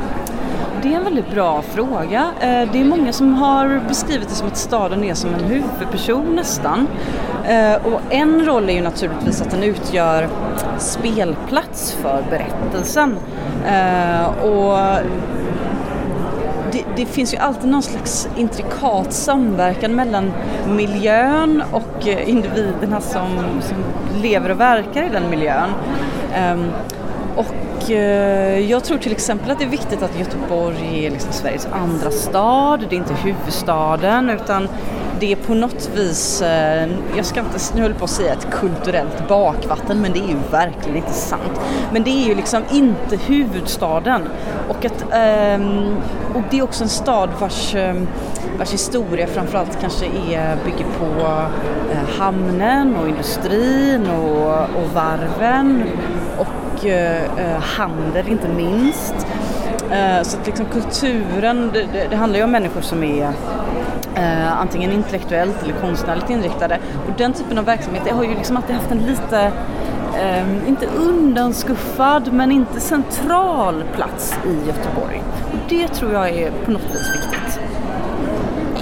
[0.82, 2.32] Det är en väldigt bra fråga.
[2.40, 6.36] Eh, det är många som har beskrivit det som att staden är som en huvudperson
[6.36, 6.88] nästan.
[7.46, 10.30] Eh, och en roll är ju naturligtvis att den utgör
[10.78, 13.18] spelplats för berättelsen.
[13.68, 14.78] Eh, och
[16.72, 20.32] det, det finns ju alltid någon slags intrikat samverkan mellan
[20.68, 23.30] miljön och individerna som,
[23.62, 23.78] som
[24.22, 25.70] lever och verkar i den miljön.
[26.36, 26.66] Ehm,
[27.36, 27.46] och
[27.92, 32.12] Eh, jag tror till exempel att det är viktigt att Göteborg är liksom Sveriges andra
[32.12, 34.68] stad, det är inte huvudstaden utan
[35.20, 38.48] det är på något vis, eh, jag ska inte, nu höll på att säga ett
[38.52, 41.62] kulturellt bakvatten men det är ju verkligen inte sant.
[41.94, 44.22] Men det är ju liksom inte huvudstaden.
[44.70, 45.96] Och, att, ehm,
[46.36, 48.08] och det är också en stad vars, ehm,
[48.58, 51.32] vars historia framförallt kanske är, bygger på
[51.92, 55.84] eh, hamnen och industrin och, och varven
[56.80, 59.16] och eh, handel inte minst.
[59.92, 63.32] Eh, Så att liksom kulturen, det, det, det handlar ju om människor som är
[64.16, 66.78] eh, antingen intellektuellt eller konstnärligt inriktade.
[67.08, 69.52] Och den typen av verksamhet har ju liksom alltid haft en lite,
[70.20, 75.22] eh, inte undanskuffad men inte central plats i Göteborg.
[75.52, 77.39] Och det tror jag är på något vis viktigt.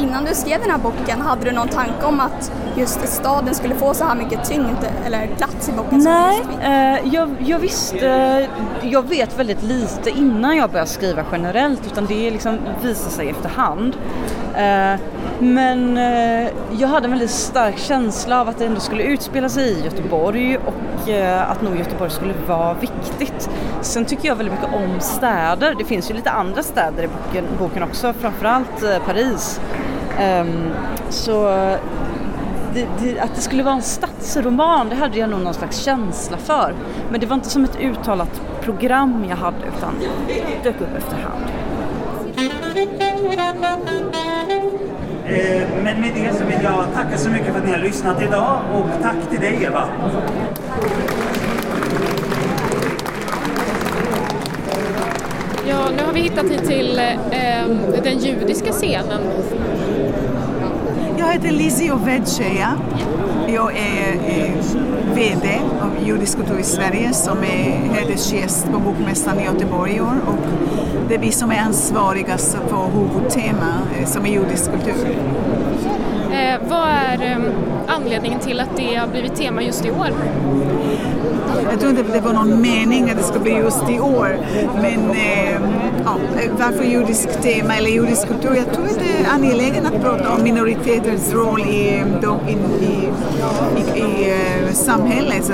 [0.07, 3.75] Innan du skrev den här boken, hade du någon tanke om att just staden skulle
[3.75, 5.99] få så här mycket tyngd eller plats i boken?
[5.99, 8.47] Nej, eh, jag, jag visste,
[8.81, 13.95] jag vet väldigt lite innan jag började skriva generellt utan det liksom visar sig efterhand.
[14.55, 14.99] Eh,
[15.39, 19.71] men eh, jag hade en väldigt stark känsla av att det ändå skulle utspela sig
[19.71, 23.49] i Göteborg och eh, att nog Göteborg skulle vara viktigt.
[23.81, 25.75] Sen tycker jag väldigt mycket om städer.
[25.77, 29.61] Det finns ju lite andra städer i boken, boken också, framförallt eh, Paris.
[30.19, 30.69] Ehm,
[31.09, 31.45] så
[32.73, 36.37] det, det, att det skulle vara en stadsroman, det hade jag nog någon slags känsla
[36.37, 36.73] för.
[37.11, 39.93] Men det var inte som ett uttalat program jag hade utan
[40.27, 41.43] det dök upp efterhand.
[45.25, 48.21] Eh, Men med det så vill jag tacka så mycket för att ni har lyssnat
[48.21, 49.83] idag och tack till dig Eva.
[55.69, 57.67] Ja, nu har vi hittat hit till eh,
[58.03, 59.21] den judiska scenen.
[61.27, 62.73] Jag heter Lizzie Ovedtjeja.
[63.47, 64.51] Jag är eh,
[65.13, 70.15] VD av Judisk kultur i Sverige som är hedersgäst på Bokmässan i Göteborg i år.
[70.27, 70.47] Och
[71.09, 75.17] det är vi som är ansvariga för huvudtema eh, som är judisk kultur.
[76.31, 77.37] Eh, vad är eh,
[77.87, 80.09] anledningen till att det har blivit tema just i år?
[81.71, 84.37] Jag tror inte det var någon mening att det skulle bli just i år.
[84.81, 85.61] Men eh,
[86.07, 86.17] ja,
[86.59, 88.55] varför judisk tema eller judisk kultur?
[88.55, 92.03] Jag tror att det är angeläget att prata om minoriteters roll i,
[92.47, 94.33] i, i, i,
[94.71, 95.51] i samhället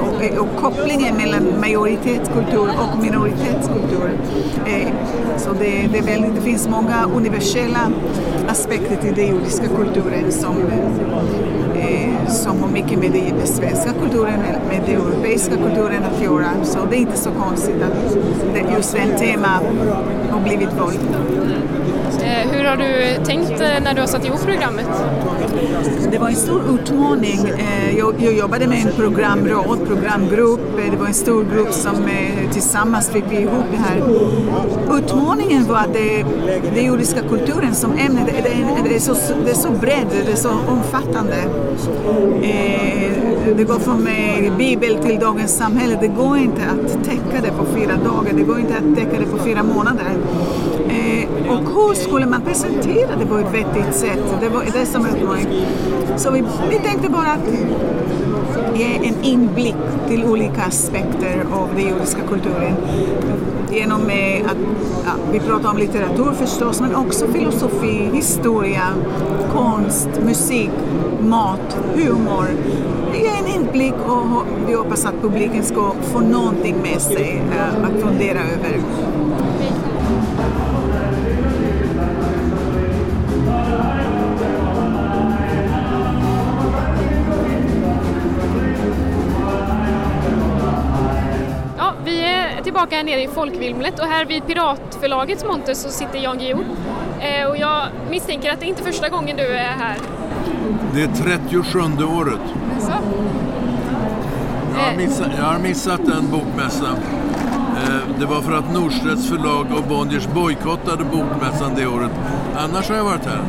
[0.00, 4.10] och, och kopplingen mellan majoritetskultur och minoritetskultur.
[4.66, 4.88] Eh,
[5.36, 7.92] så det, det, är väldigt, det finns många universella
[8.48, 10.56] aspekter till den judiska kulturen som,
[12.28, 16.64] som har mycket med den svenska kulturen med den europeiska kulturen att göra.
[16.64, 19.60] Så det är inte så konstigt att just det tema
[20.30, 21.16] har blivit våld.
[22.22, 24.86] Eh, hur har du tänkt eh, när du har satt ihop programmet?
[26.12, 27.38] Det var en stor utmaning.
[27.58, 30.60] Eh, Jag, jobbade med en programråd, programgrupp.
[30.90, 31.94] Det var en stor grupp som
[32.52, 34.02] tillsammans fick vi ihop det här.
[34.98, 35.94] Utmaningen var att
[36.74, 38.26] den judiska kulturen som ämne,
[38.84, 41.36] det, är så, det är så bredd, det är så omfattande.
[41.88, 45.98] Eh, Det går från eh, Bibel till dagens samhälle.
[46.00, 48.32] Det går inte att täcka det på fyra dagar.
[48.36, 50.06] Det går inte att täcka det på fyra månader.
[51.50, 54.18] Och hur skulle man presentera det på ett vettigt sätt?
[54.40, 55.46] Det var det som utmaning.
[56.16, 57.48] Så vi, vi tänkte bara att
[58.74, 59.76] ge en inblick
[60.08, 62.76] till olika aspekter av den judiska kulturen.
[63.72, 64.56] Genom eh, att
[65.04, 68.88] ja, vi pratar om litteratur förstås, men också filosofi, historia,
[69.52, 70.70] konst, musik,
[71.20, 72.46] mat, humor.
[73.14, 78.02] Ge en inblick och vi hoppas att publiken ska få någonting med sig eh, att
[78.02, 78.80] fundera över.
[92.90, 96.64] Tillbaka här nere i Folkvimlet och här vid Piratförlagets monter så sitter Jan Guillou.
[97.20, 99.96] Eh, och jag misstänker att det inte är första gången du är här.
[100.94, 102.40] Det är 37 året.
[102.80, 102.92] Så.
[104.74, 106.88] Jag har missat, jag har missat en bokmässa.
[107.76, 112.10] Eh, Det var för att Norstedts förlag och Bonniers bojkottade bokmässan det året.
[112.56, 113.42] Annars har jag varit här.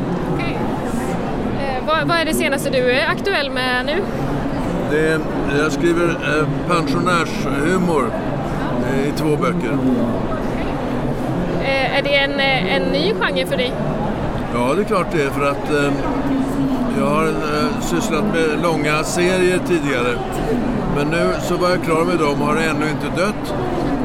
[1.60, 3.96] Eh, vad, vad är det senaste du är aktuell med nu?
[4.92, 5.20] Det
[5.60, 8.31] jag skriver eh, pensionärshumor eh,
[9.08, 9.78] i två böcker.
[11.62, 13.74] Eh, är det en, eh, en ny genre för dig?
[14.54, 15.92] Ja, det är klart det är för att eh,
[17.00, 20.18] jag har eh, sysslat med långa serier tidigare.
[20.96, 23.54] Men nu så var jag klar med dem och har ännu inte dött.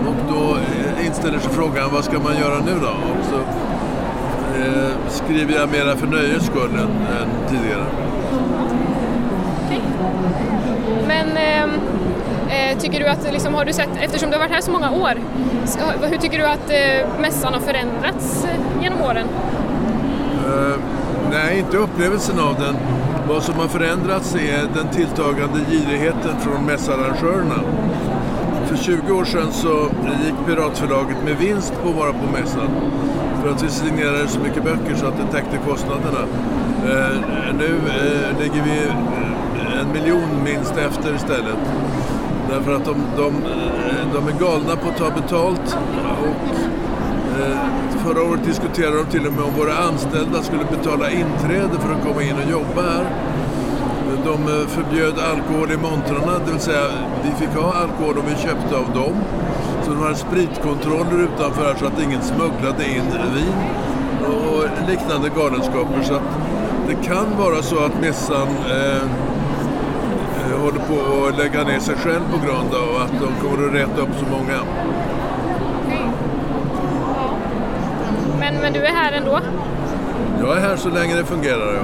[0.09, 2.89] Och då eh, inställer sig frågan, vad ska man göra nu då?
[2.89, 3.39] Och så
[4.61, 7.87] eh, skriver jag mera för nöjes skull än, än tidigare.
[11.07, 11.96] Men ehm, eh,
[12.57, 14.91] Eh, tycker du att, liksom, har du sett, eftersom du har varit här så många
[14.91, 15.13] år,
[15.65, 19.27] så, hur tycker du att eh, mässan har förändrats eh, genom åren?
[20.47, 20.77] Eh,
[21.31, 22.77] nej, inte upplevelsen av den.
[23.29, 27.61] Vad som har förändrats är den tilltagande girigheten från mässarrangörerna.
[28.67, 29.89] För 20 år sedan så
[30.25, 32.69] gick Piratförlaget med vinst på att vara på mässan.
[33.43, 36.27] För att vi signerade så mycket böcker så att det täckte kostnaderna.
[37.59, 37.81] Nu
[38.41, 38.81] ligger vi
[39.81, 41.59] en miljon minst efter istället.
[42.51, 45.77] Därför att de, de, eh, de är galna på att ta betalt.
[46.23, 46.49] Och,
[47.41, 47.59] eh,
[48.05, 52.03] förra året diskuterade de till och med om våra anställda skulle betala inträde för att
[52.07, 53.07] komma in och jobba här.
[54.25, 56.85] De eh, förbjöd alkohol i montrarna, det vill säga
[57.25, 59.15] vi fick ha alkohol om vi köpte av dem.
[59.85, 63.59] Så de hade spritkontroller utanför här så att ingen smugglade in vin
[64.27, 66.03] och liknande galenskaper.
[66.03, 66.29] Så att
[66.89, 69.03] det kan vara så att mässan eh,
[70.67, 74.01] håller på att lägga ner sig själv på grund av att de kommer att rätta
[74.01, 74.61] upp så många.
[78.41, 79.41] Men, men du är här ändå?
[80.41, 81.75] Jag är här så länge det fungerar.
[81.75, 81.83] Ja.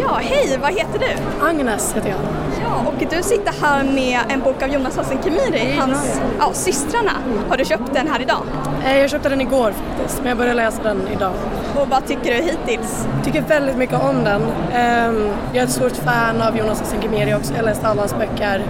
[0.00, 1.44] Ja, hej, vad heter du?
[1.46, 2.18] Agnes heter jag.
[2.62, 7.12] Ja, och du sitter här med en bok av Jonas Hassan Khemiri, hans, ja, Systrarna.
[7.48, 8.42] Har du köpt den här idag?
[8.84, 11.32] Eh, Jag köpte den igår faktiskt, men jag började läsa den idag.
[11.80, 13.06] Och vad tycker du hittills?
[13.24, 14.42] Tycker väldigt mycket om den.
[14.72, 17.54] Ehm, Jag är ett stort fan av Jonas Hassan Khemiri också.
[17.56, 18.62] Jag läste alla hans böcker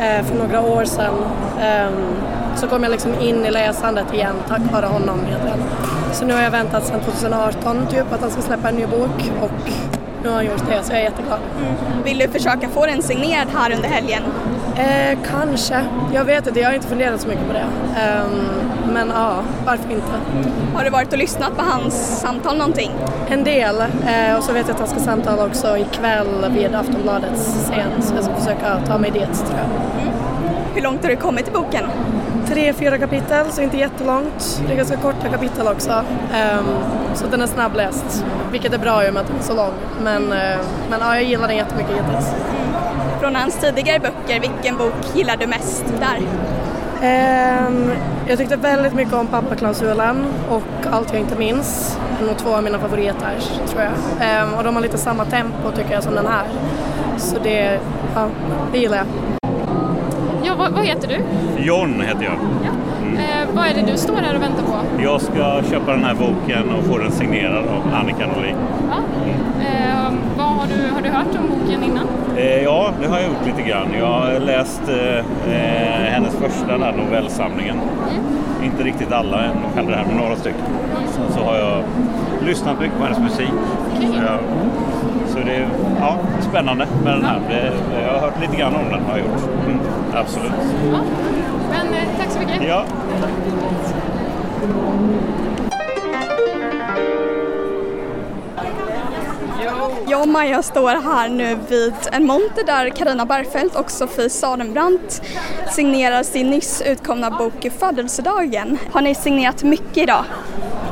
[0.00, 1.14] eh, för några år sedan.
[1.62, 1.92] Ehm,
[2.56, 5.58] Så kom jag liksom in i läsandet igen tack vare honom egentligen.
[6.12, 9.30] Så nu har jag väntat sedan 2018 typ att han ska släppa en ny bok
[9.42, 9.50] och
[10.22, 11.38] nu har han gjort det så jag är jätteglad.
[12.04, 14.22] Vill du försöka få den signerad här under helgen?
[14.76, 15.84] Eh, kanske.
[16.14, 17.66] Jag vet inte, jag har inte funderat så mycket på det.
[18.00, 18.48] Ehm,
[18.92, 20.12] men ja, varför inte?
[20.74, 22.90] Har du varit och lyssnat på hans samtal någonting?
[23.28, 23.80] En del.
[23.80, 28.02] Eh, och så vet jag att han ska samtala också ikväll vid Aftonbladets scen.
[28.02, 29.68] Så jag ska försöka ta mig dit tror jag.
[30.74, 31.84] Hur långt har du kommit i boken?
[32.48, 34.62] Tre, fyra kapitel, så inte jättelångt.
[34.66, 35.92] Det är ganska korta kapitel också.
[36.34, 36.64] Ehm,
[37.14, 39.72] så den är snabbläst, vilket är bra i och med att den är så lång.
[40.04, 40.58] Men, eh,
[40.90, 42.34] men ja, jag gillar den jättemycket hittills.
[43.24, 46.20] Från hans tidigare böcker, vilken bok gillar du mest där?
[47.02, 47.90] Ehm,
[48.28, 51.98] jag tyckte väldigt mycket om pappaklausulen och Allt jag inte minns.
[52.18, 53.92] Det är nog två av mina favoriter tror jag.
[54.20, 56.46] Ehm, och de har lite samma tempo tycker jag som den här.
[57.16, 57.80] Så det,
[58.14, 58.28] ja,
[58.72, 59.06] det gillar jag.
[60.44, 61.18] Ja, vad, vad heter du?
[61.62, 62.38] John heter jag.
[62.64, 62.70] Ja.
[63.18, 65.02] Eh, vad är det du står här och väntar på?
[65.02, 68.56] Jag ska köpa den här boken och få den signerad av Annika Norlin.
[68.90, 68.96] Ja.
[69.64, 72.06] Eh, vad har, du, har du hört om boken innan?
[72.36, 73.88] Eh, ja, det har jag gjort lite grann.
[73.98, 75.18] Jag har läst eh,
[75.54, 77.76] eh, hennes första där, novellsamlingen.
[78.64, 79.42] Inte riktigt alla,
[79.74, 80.64] kallar det här med några stycken.
[81.12, 81.82] Sen så har jag
[82.46, 83.52] lyssnat mycket på hennes musik.
[84.00, 84.38] Jag,
[85.34, 85.68] så det är
[86.00, 87.40] ja, spännande med den här.
[87.48, 89.48] Det, jag har hört lite grann om den, har jag gjort.
[89.66, 89.78] Mm,
[90.14, 90.52] absolut.
[91.70, 92.62] Men eh, tack så mycket.
[92.68, 92.84] Ja.
[100.06, 105.22] Jag och Maja står här nu vid en monter där Karina Bergfeldt och Sofie Sarenbrant
[105.70, 108.78] signerar sin nyss utkomna bok Födelsedagen.
[108.92, 110.24] Har ni signerat mycket idag?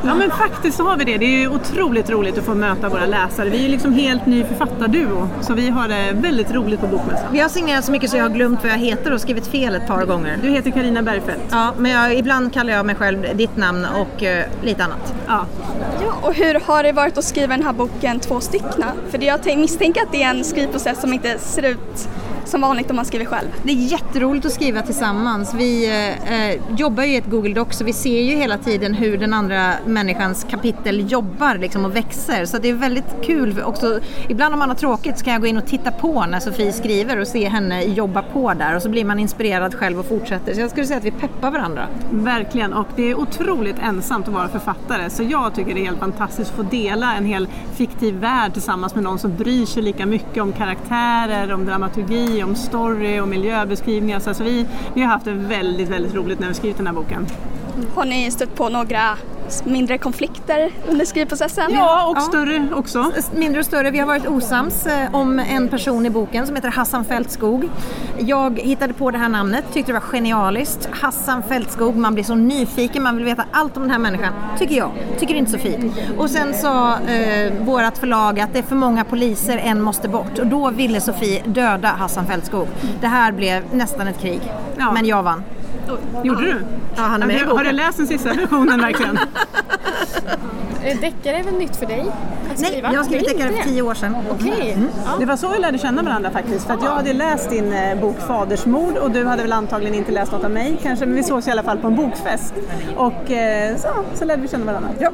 [0.04, 1.18] Ja men faktiskt så har vi det.
[1.18, 3.50] Det är ju otroligt roligt att få möta våra läsare.
[3.50, 7.26] Vi är ju liksom helt ny författarduo så vi har det väldigt roligt på Bokmässan.
[7.32, 9.74] Vi har signerat så mycket så jag har glömt vad jag heter och skrivit fel
[9.74, 10.38] ett par gånger.
[10.42, 11.42] Du heter Karina Bergfeldt.
[11.50, 15.14] Ja, men jag, ibland kallar jag mig själv ditt namn och eh, lite annat.
[15.26, 15.46] Ja.
[16.02, 18.84] Ja, och hur har det varit att skriva den här boken två stycken?
[19.10, 22.08] För jag misstänker att det är en skrivprocess som inte ser ut
[22.44, 23.48] som vanligt om man skriver själv.
[23.62, 25.54] Det är jätteroligt att skriva tillsammans.
[25.54, 28.94] Vi eh, eh, jobbar ju i ett Google Doc så vi ser ju hela tiden
[28.94, 32.44] hur den andra människans kapitel jobbar liksom, och växer.
[32.44, 34.00] Så det är väldigt kul också.
[34.28, 36.72] Ibland om man har tråkigt så kan jag gå in och titta på när Sofie
[36.72, 40.54] skriver och se henne jobba på där och så blir man inspirerad själv och fortsätter.
[40.54, 41.88] Så jag skulle säga att vi peppar varandra.
[42.10, 45.98] Verkligen, och det är otroligt ensamt att vara författare så jag tycker det är helt
[45.98, 50.06] fantastiskt att få dela en hel fiktiv värld tillsammans med någon som bryr sig lika
[50.06, 54.20] mycket om karaktärer, om dramaturgi, om story och miljöbeskrivningar.
[54.20, 56.94] Så alltså vi, vi har haft det väldigt, väldigt roligt när vi skrivit den här
[56.94, 57.26] boken.
[57.94, 59.16] Har ni stött på några
[59.64, 61.64] mindre konflikter under skrivprocessen?
[61.70, 63.12] Ja, och större också.
[63.34, 63.90] Mindre och större.
[63.90, 67.68] Vi har varit osams eh, om en person i boken som heter Hassan Fältskog.
[68.18, 70.88] Jag hittade på det här namnet, tyckte det var genialiskt.
[70.90, 74.32] Hassan Fältskog, man blir så nyfiken, man vill veta allt om den här människan.
[74.58, 75.90] Tycker jag, tycker inte Sofie.
[76.18, 80.38] Och sen sa eh, vårat förlag att det är för många poliser, en måste bort.
[80.38, 82.68] Och då ville Sofie döda Hassan Fältskog.
[83.00, 84.40] Det här blev nästan ett krig,
[84.94, 85.42] men jag vann.
[86.24, 86.64] Gjorde du?
[86.96, 87.56] Ja, han är med i har, boken.
[87.56, 89.18] har du läst den sista versionen verkligen?
[90.84, 92.00] Eh, Deckare är väl nytt för dig?
[92.52, 92.92] Att Nej, skriva?
[92.92, 94.16] jag har skrivit Det är deckare för tio år sedan.
[94.30, 94.76] Okej.
[95.20, 96.66] Det var så vi lärde känna varandra faktiskt.
[96.66, 100.12] För att jag hade läst din eh, bok Fadersmord och du hade väl antagligen inte
[100.12, 101.06] läst något av mig kanske.
[101.06, 102.54] Men vi sågs i alla fall på en bokfest.
[102.96, 104.88] Och eh, så, så lärde vi känna varandra.
[105.00, 105.10] Ja.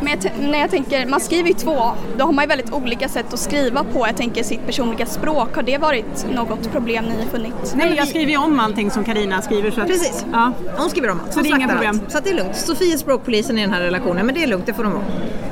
[0.00, 1.80] Men jag t- när jag tänker, man skriver ju två,
[2.18, 4.06] då har man ju väldigt olika sätt att skriva på.
[4.06, 7.74] Jag tänker sitt personliga språk, har det varit något problem ni har funnit?
[7.76, 9.70] Nej, jag skriver ju om allting som Karina skriver.
[9.70, 10.24] Så att, Precis.
[10.32, 10.52] Ja.
[10.76, 11.32] Hon skriver om allt.
[11.34, 12.00] Så det är inga problem.
[12.02, 12.12] allt.
[12.12, 12.56] Så att det är lugnt.
[12.56, 15.04] Sofie är språkpolisen i den här relationen, men det är lugnt, det får de vara.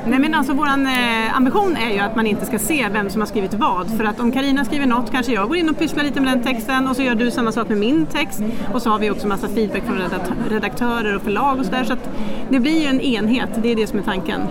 [0.05, 3.21] Nej men alltså våran eh, ambition är ju att man inte ska se vem som
[3.21, 3.97] har skrivit vad.
[3.97, 6.43] För att om Karina skriver något kanske jag går in och pysslar lite med den
[6.43, 8.41] texten och så gör du samma sak med min text.
[8.73, 10.01] Och så har vi också massa feedback från
[10.49, 11.83] redaktörer och förlag och sådär.
[11.83, 12.09] Så att
[12.49, 14.41] det blir ju en enhet, det är det som är tanken.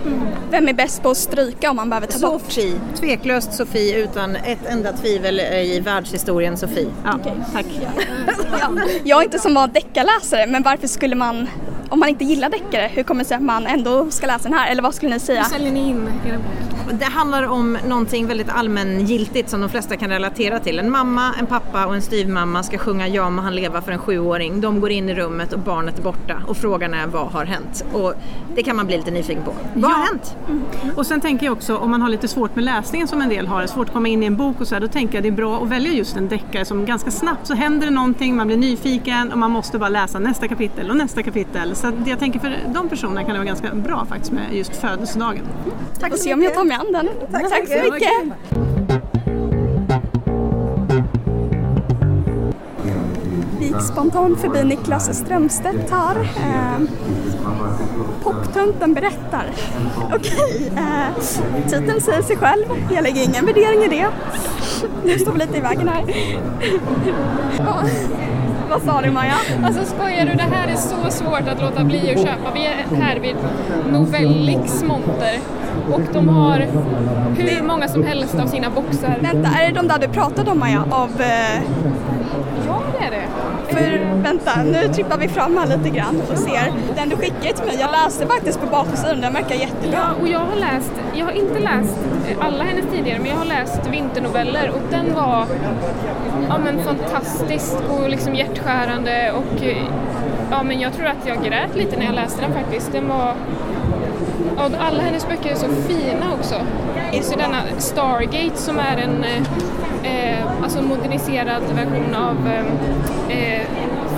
[0.51, 2.43] Vem är bäst på att stryka om man behöver ta bort?
[2.43, 2.81] Sofie.
[3.01, 6.89] Tveklöst Sofie utan ett enda tvivel i världshistorien Sofie.
[7.05, 7.19] Ja,
[7.53, 7.67] tack.
[7.81, 8.69] Ja.
[9.05, 11.47] Jag är inte som var deckarläsare, men varför skulle man,
[11.89, 14.59] om man inte gillar deckare, hur kommer det sig att man ändå ska läsa den
[14.59, 14.71] här?
[14.71, 15.43] Eller vad skulle ni säga?
[15.43, 16.77] Hur säljer ni in era böcker?
[16.93, 20.79] Det handlar om någonting väldigt allmängiltigt som de flesta kan relatera till.
[20.79, 23.99] En mamma, en pappa och en styvmamma ska sjunga Ja må han leva för en
[23.99, 24.61] sjuåring.
[24.61, 27.85] De går in i rummet och barnet är borta och frågan är vad har hänt?
[27.93, 28.15] Och
[28.55, 29.55] det kan man bli lite nyfiken på.
[29.75, 30.37] Vad har hänt?
[30.97, 33.47] Och sen tänker jag också om man har lite svårt med läsningen som en del
[33.47, 35.29] har, svårt att komma in i en bok och så här, då tänker jag det
[35.29, 38.47] är bra att välja just en deckare som ganska snabbt så händer det någonting, man
[38.47, 41.76] blir nyfiken och man måste bara läsa nästa kapitel och nästa kapitel.
[41.77, 44.77] Så att jag tänker för de personerna kan det vara ganska bra faktiskt med just
[44.77, 45.45] födelsedagen.
[46.01, 47.09] Tack Får se om jag tar mig an den.
[47.33, 48.11] Tack, så mycket.
[53.59, 56.21] Vi gick spontant förbi Niklas Strömstedt här.
[56.21, 56.81] Eh,
[58.23, 59.51] Poptönten berättar.
[60.15, 61.23] Okej, eh,
[61.69, 62.65] titeln säger sig själv.
[62.95, 64.07] Jag lägger ingen värdering i det.
[65.05, 66.05] Nu står vi lite i vägen här.
[68.71, 69.35] Vad sa du Maja?
[69.65, 70.33] Alltså skojar du?
[70.35, 72.51] Det här är så svårt att låta bli att köpa.
[72.55, 73.37] Vi är här vid
[73.93, 75.39] Novellix monter
[75.93, 76.67] och de har
[77.37, 79.19] hur många som helst av sina boxar.
[79.21, 80.85] Vänta, är det de där du pratade om Maja?
[80.91, 81.11] Av...
[81.21, 81.63] Eh,
[82.67, 83.27] Ja, det är det.
[83.75, 86.73] För vänta, nu trippar vi fram här lite grann och ser.
[86.97, 89.99] Den du skickade till mig, jag läste faktiskt på baksidan, den verkar jättebra.
[89.99, 91.99] Ja, och jag har läst, jag har inte läst
[92.41, 95.47] alla hennes tidigare, men jag har läst vinternoveller och den var
[96.49, 99.85] ja, men fantastisk och liksom hjärtskärande och eh,
[100.51, 102.93] ja, men jag tror att jag grät lite när jag läste den faktiskt.
[102.93, 103.35] Den var,
[104.57, 106.55] ja, alla hennes böcker är så fina också.
[107.23, 109.43] Så denna Stargate som är en eh,
[110.07, 112.65] eh, alltså moderniserad version av eh,
[113.39, 113.67] eh,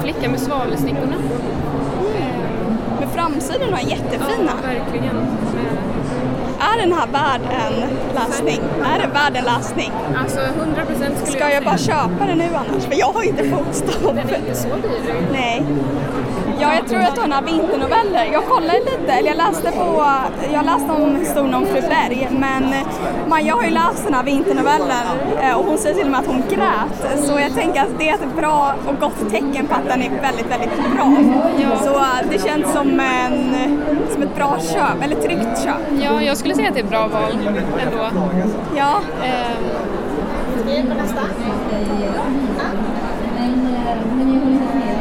[0.02, 1.16] Flick leka med svavelstickorna.
[3.00, 4.52] Men framsidan var jättefina.
[4.62, 5.16] Ja, verkligen.
[6.60, 7.74] Är den här värd en
[8.14, 8.60] läsning?
[8.94, 9.92] Är den värd en läsning?
[10.16, 12.84] Alltså 100 procent skulle Ska jag jag bara köpa den nu annars?
[12.84, 14.14] För jag har inte fotstopp.
[14.16, 15.14] Den är inte så dyr.
[15.32, 15.62] Nej.
[16.60, 18.24] Ja, jag tror att du har några vinternoveller.
[18.32, 20.04] Jag kollade lite, eller jag läste på,
[20.52, 22.74] jag läste om historien om fru Berg, men
[23.28, 25.06] Maja har ju läst den här vinternovellen
[25.42, 27.18] eh, och hon säger till och med att hon grät.
[27.26, 30.10] Så jag tänker att det är ett bra och gott tecken på att den är
[30.22, 31.16] väldigt, väldigt bra.
[31.84, 33.54] Så eh, det känns som, en,
[34.12, 36.02] som ett bra köp, eller tryggt köp.
[36.04, 37.32] Ja, jag skulle säga att det är ett bra val
[37.86, 38.08] ändå.
[38.76, 39.00] Ja.
[39.24, 39.64] Ehm,
[40.56, 41.20] Ska vi på nästa?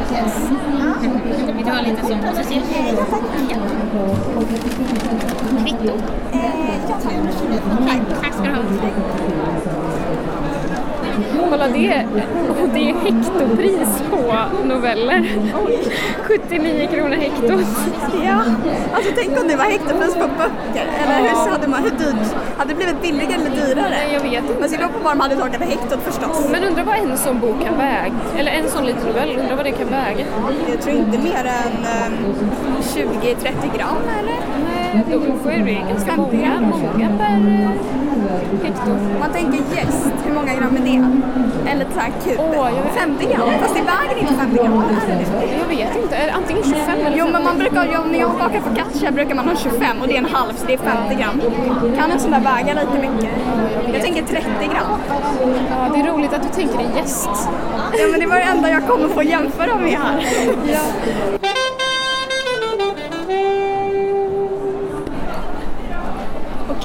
[0.08, 2.62] Vill du ha lite processer?
[5.62, 5.92] Kvitto?
[8.22, 8.62] Tack ska du ha.
[11.50, 12.06] Kolla det.
[12.62, 15.28] Och det är hektopris på noveller.
[16.22, 17.66] 79 kronor hektot.
[18.24, 18.42] Ja,
[18.94, 20.86] alltså tänk om det var hektopris på böcker.
[21.02, 22.34] Eller hur, hade, man, hur dyrt?
[22.58, 23.90] Hade det blivit billigare eller dyrare?
[23.90, 24.60] Nej, jag vet inte.
[24.60, 26.48] Men så beror på vad de hade tagit för hektot förstås.
[26.52, 28.12] Men undrar vad en sån bok kan väga?
[28.38, 30.24] Eller en sån liten novell, undrar vad det kan väga?
[30.70, 31.74] Jag tror inte mer än
[32.12, 32.34] um,
[32.82, 34.38] 20-30 gram eller?
[34.68, 38.07] Nej, då får det ganska många, många per
[39.20, 41.70] Man tänker gäst, hur många gram är det?
[41.70, 42.40] Eller så här kub.
[42.94, 44.72] 50 gram, fast det väger inte 50 gram.
[44.76, 45.58] Vad är det?
[45.58, 47.32] Jag vet inte, antingen 25 eller Jo 50?
[47.32, 50.18] men man brukar, ja, när jag bakar focaccia brukar man ha 25 och det är
[50.18, 51.40] en halv så det är 50 gram.
[51.98, 53.30] Kan en sån där väga lite mycket?
[53.92, 54.90] Jag tänker 30 gram.
[55.70, 57.30] Ja, det är roligt att du tänker dig gäst.
[57.92, 60.26] Ja men det var det enda jag kommer få jämföra med här.
[60.72, 60.80] Ja.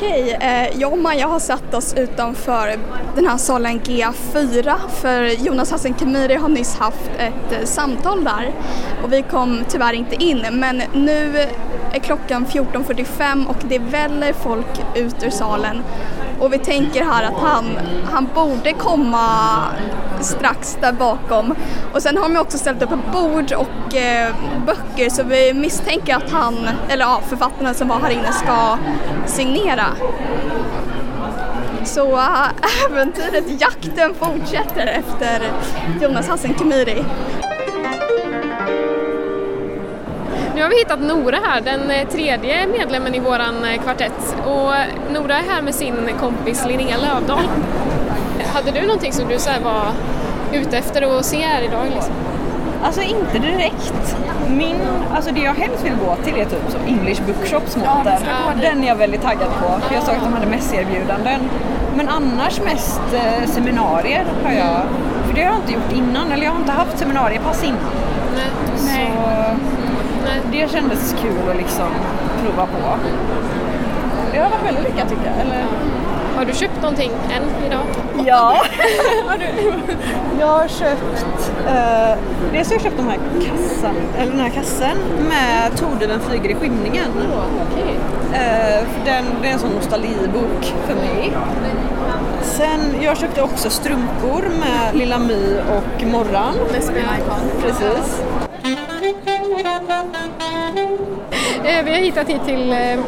[0.04, 2.80] Okej, okay, jag och Maja har satt oss utanför
[3.16, 8.52] den här salen G4 för Jonas Hassan Khemiri har nyss haft ett eh, samtal där.
[9.04, 11.48] Och vi kom tyvärr inte in men nu
[11.92, 15.84] är klockan 14.45 och det väller folk ut ur salen.
[16.40, 17.66] Och vi tänker här att han,
[18.12, 19.58] han borde komma
[20.24, 21.56] strax där bakom.
[21.94, 26.16] Och sen har de också ställt upp ett bord och eh, böcker så vi misstänker
[26.16, 28.78] att han, eller ja, författaren som var här inne ska
[29.26, 29.86] signera.
[31.86, 32.48] Så äh,
[32.92, 35.42] äventyret, jakten fortsätter efter
[36.02, 37.04] Jonas Hassan Khemiri.
[40.56, 44.36] Nu har vi hittat Nora här, den eh, tredje medlemmen i våran eh, kvartett.
[44.46, 44.72] Och
[45.14, 47.44] Nora är här med sin kompis Linnea Lövdahl.
[48.54, 49.86] Hade du någonting som du så var
[50.54, 51.86] ute efter att se här idag?
[51.94, 52.14] Liksom?
[52.84, 54.16] Alltså inte direkt.
[54.50, 54.76] Min,
[55.16, 58.22] alltså det jag helst vill gå till är typ som English Bookshops måten.
[58.62, 61.40] Den är jag väldigt taggad på för jag såg att de hade mässerbjudanden.
[61.96, 64.82] Men annars mest eh, seminarier har jag,
[65.28, 67.78] för det har jag inte gjort innan eller jag har inte haft seminariepass innan.
[68.86, 69.12] Nej.
[69.16, 71.90] Så det kändes kul att liksom
[72.44, 72.98] prova på.
[74.32, 75.46] Det har varit väldigt lyckat tycker jag.
[75.46, 75.64] Eller?
[76.36, 77.86] Har du köpt någonting än idag?
[78.28, 78.58] Ja.
[80.40, 82.18] jag har köpt, eh,
[82.52, 84.98] dels har jag köpt den här kassan, eller den här kassen
[85.30, 87.08] med Torde den flyger i skymningen.
[88.34, 91.34] Eh, för den, det är en sån nostalgibok för mig.
[92.42, 96.54] Sen, jag köpte också strumpor med Lilla My och Morran.
[97.62, 98.22] Precis.
[101.64, 103.00] Eh, Vi har hittat hit till eh,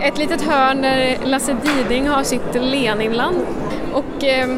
[0.00, 3.36] ett litet hörn där Lasse Diding har sitt Leninland.
[3.92, 4.48] Och eh,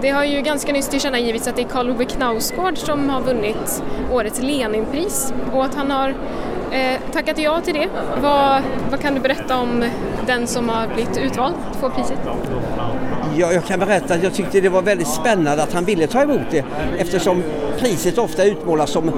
[0.00, 3.82] det har ju ganska nyss tillkännagivits att det är Karl Ove Knausgård som har vunnit
[4.12, 6.08] årets Leninpris och att han har
[6.70, 7.88] eh, tackat ja till det.
[8.22, 9.84] Vad, vad kan du berätta om
[10.26, 12.18] den som har blivit utvald att få priset?
[13.36, 16.22] Ja, jag kan berätta att jag tyckte det var väldigt spännande att han ville ta
[16.22, 16.64] emot det
[16.98, 17.42] eftersom
[17.78, 19.10] priset ofta utmålas som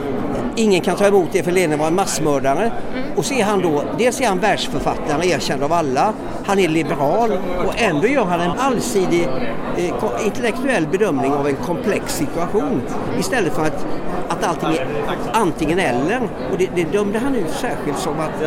[0.61, 2.73] ingen kan ta emot det för Lenin var en massmördare.
[3.17, 6.13] Och så är han då, dels är han världsförfattare erkänd av alla,
[6.47, 7.33] han är liberal
[7.67, 9.29] och ändå gör han en allsidig
[9.77, 12.83] eh, intellektuell bedömning av en komplex situation
[13.19, 13.87] istället för att,
[14.29, 14.87] att allting är
[15.33, 16.21] antingen eller.
[16.53, 18.43] Och det, det dömde han ut särskilt som att,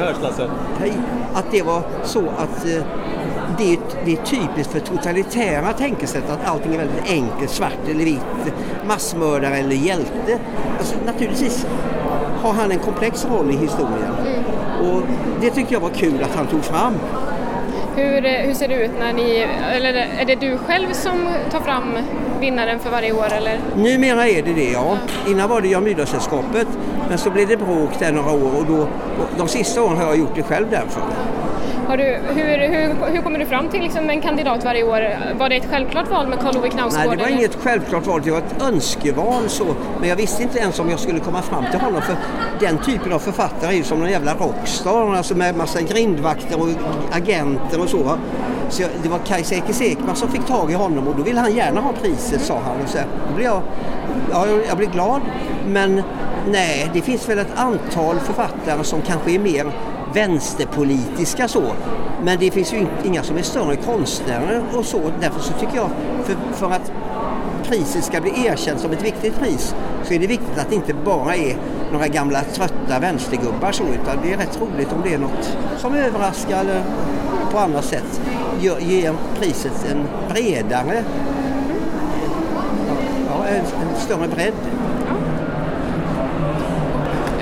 [1.33, 2.83] att det var så att eh,
[3.57, 8.05] det är, det är typiskt för totalitära tänkesätt att allting är väldigt enkelt, svart eller
[8.05, 8.53] vitt,
[8.87, 10.39] massmördare eller hjälte.
[10.79, 11.65] Alltså, naturligtvis
[12.43, 14.15] har han en komplex roll i historien.
[14.81, 15.01] Och
[15.41, 16.93] det tyckte jag var kul att han tog fram.
[17.95, 21.59] Hur, eh, hur ser det ut när ni, eller är det du själv som tar
[21.59, 21.97] fram
[22.39, 23.59] vinnaren för varje år eller?
[23.75, 24.97] Numera är det det, ja.
[25.27, 26.67] Innan var det Jan Myrdal-sällskapet,
[27.09, 30.03] men så blev det bråk där några år och, då, och de sista åren har
[30.03, 31.01] jag gjort det själv därför.
[31.89, 35.17] Du, hur, hur, hur kommer du fram till liksom en kandidat varje år?
[35.39, 37.05] Var det ett självklart val med Karl Ove Knausgård?
[37.05, 37.37] Nej, det var eller?
[37.37, 39.65] inget självklart val, det var ett önskeval så.
[39.99, 42.15] Men jag visste inte ens om jag skulle komma fram till honom för
[42.59, 46.67] den typen av författare är ju som en jävla rockstar, alltså med massa grindvakter och
[47.11, 48.03] agenter och så.
[48.03, 48.17] Va?
[48.69, 51.39] Så jag, det var Kajsa Ekis Ekman som fick tag i honom och då ville
[51.39, 52.81] han gärna ha priset sa han.
[52.83, 52.97] Och så,
[53.29, 53.61] då blev jag,
[54.31, 55.21] ja, jag blev glad
[55.67, 56.03] men
[56.51, 59.65] nej, det finns väl ett antal författare som kanske är mer
[60.13, 61.63] vänsterpolitiska så.
[62.23, 65.01] Men det finns ju inga som är större konstnärer och så.
[65.21, 65.89] Därför så tycker jag,
[66.23, 66.91] för, för att
[67.63, 70.93] priset ska bli erkänt som ett viktigt pris så är det viktigt att det inte
[70.93, 71.57] bara är
[71.91, 75.93] några gamla trötta vänstergubbar så utan det är rätt roligt om det är något som
[75.93, 76.83] överraskar eller
[77.51, 78.21] på annat sätt
[78.59, 81.03] ger, ger priset en bredare,
[83.29, 84.53] ja, en, en större bredd.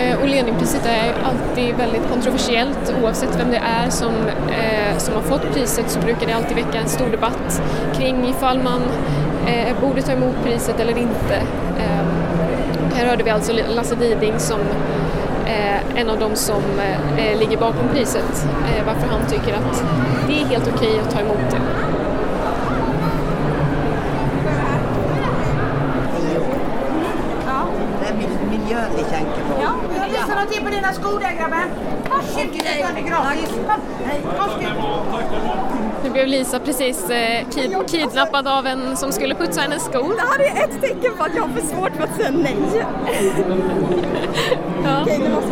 [0.02, 4.14] Eh, och Leninpriset är ju alltid väldigt kontroversiellt oavsett vem det är som,
[4.50, 7.62] eh, som har fått priset så brukar det alltid väcka en stor debatt
[7.94, 8.82] kring ifall man
[9.48, 11.36] eh, borde ta emot priset eller inte.
[11.80, 12.06] Eh,
[12.96, 14.60] här hörde vi alltså Lasse Diding som
[15.46, 16.64] eh, en av de som
[17.18, 19.84] eh, ligger bakom priset eh, varför han tycker att
[20.28, 21.52] det är helt okej att ta emot.
[21.52, 21.58] Det
[29.04, 29.62] tänker på.
[29.64, 29.72] Ja,
[30.02, 31.70] jag lyssnar någonting på dina skor där grabben.
[32.10, 32.56] Varsågod,
[32.98, 33.50] är gratis.
[36.04, 40.16] Nu blev Lisa precis eh, kid- kidnappad av en som skulle putsa hennes skor.
[40.16, 42.56] Det här är ett tecken på att jag har för svårt för att säga nej.
[44.84, 45.02] Ja.
[45.02, 45.48] Okej, det var så.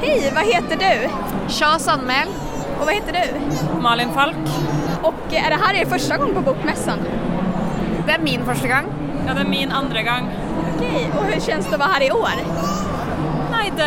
[0.00, 1.08] Hej, vad heter du?
[1.54, 2.28] Charles Sandmäl.
[2.80, 3.40] Och vad heter du?
[3.82, 4.36] Malin Falk.
[5.02, 6.98] Och är det här er första gång på Bokmässan?
[8.12, 8.84] Det är min första gång.
[9.26, 10.30] Ja, det är min andra gång.
[10.76, 12.34] Okej, och hur känns det att vara här i år?
[13.52, 13.86] Nei, det,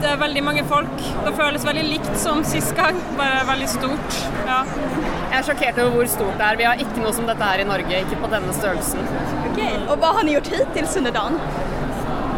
[0.00, 1.02] det er veldig mange folk.
[1.26, 4.16] Det føles veldig likt som sist gang, bare veldig stort.
[4.46, 4.62] Ja.
[5.30, 6.56] Jeg er sjokkert over hvor stort det er.
[6.62, 9.04] Vi har ikke noe som dette her i Norge, ikke på denne størrelsen.
[9.52, 11.36] Okej, och vad har ni gjort hittills under dagen?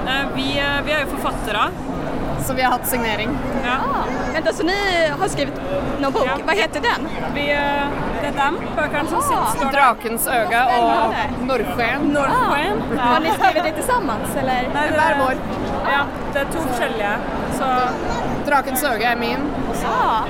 [0.09, 1.69] Eh, Vi, eh, vi er jo forfattere.
[2.47, 3.39] Så vi har hatt signering.
[3.65, 3.79] Ja.
[4.35, 4.75] Vänta, så ni
[5.21, 5.55] har skrivit
[6.01, 6.31] någon bok?
[6.47, 7.09] Vad heter den?
[7.35, 7.47] Vi,
[8.23, 9.73] eh, det er dem, bøkene som sitter, står.
[9.73, 11.15] Drakens öga och.
[11.47, 12.09] Norrsken.
[12.13, 12.83] Norrsken.
[12.97, 13.03] Ja.
[13.03, 14.69] Har ni skrivit det tillsammans eller?
[14.75, 15.35] Nei, det Hver vår.
[15.93, 17.17] Ja, det er to forskjellige.
[17.59, 17.73] Så
[18.47, 19.51] Drakens öga är min.
[19.83, 20.25] Ja.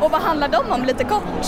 [0.00, 1.46] Och vad handlar de om lite kort?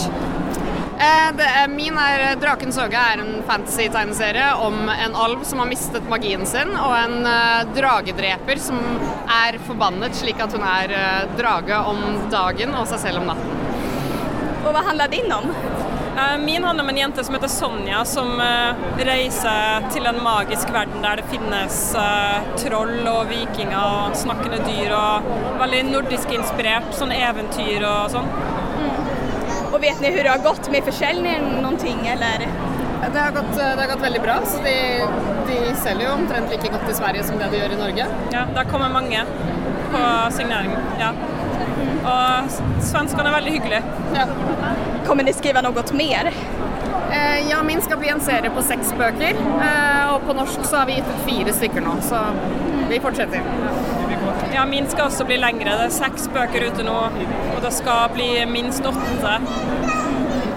[0.98, 6.08] Eh, är, min är Drakens öga är en fantasy-tegneserie om en alv som har mistet
[6.08, 8.78] magien sin och en eh, dragedreper som
[9.46, 11.96] är förbannad slik att hon är eh, drage om
[12.30, 13.53] dagen och sig själv om natten.
[14.66, 15.44] Och vad handlar din om?
[16.18, 20.70] Eh, Min handler om en jente som heter Sonja, som eh, reiser til en magisk
[20.72, 25.26] verden der det finnes eh, troll og vikinger og snakkende dyr og
[25.60, 28.30] veldig nordisk inspirert, sånn eventyr og sånn.
[29.72, 32.46] Och vet ni hur det har gått med försäljningen någonting eller?
[33.12, 35.00] Det har gått, det har gått väldigt bra, så de,
[35.48, 38.06] de säljer ju omtrent lika gott i Sverige som det de gör i Norge.
[38.30, 39.22] Ja, det kommer mange
[39.92, 40.70] på signering.
[41.00, 41.08] Ja.
[42.04, 43.82] Og s- svenskene er veldig hyggelige.
[44.14, 44.26] Ja.
[45.06, 46.30] Kommer ni skriva något mer?
[47.12, 50.76] Eh, ja, min ska bli en serie på sex böcker eh, och på norsk så
[50.76, 52.16] har vi gett ut fyra stycken nu, så
[52.88, 53.40] vi fortsätter.
[54.54, 55.64] Ja, min skal også bli lengre.
[55.78, 56.94] Det er seks bøker ute nå,
[57.56, 59.38] og det skal bli minst åtte.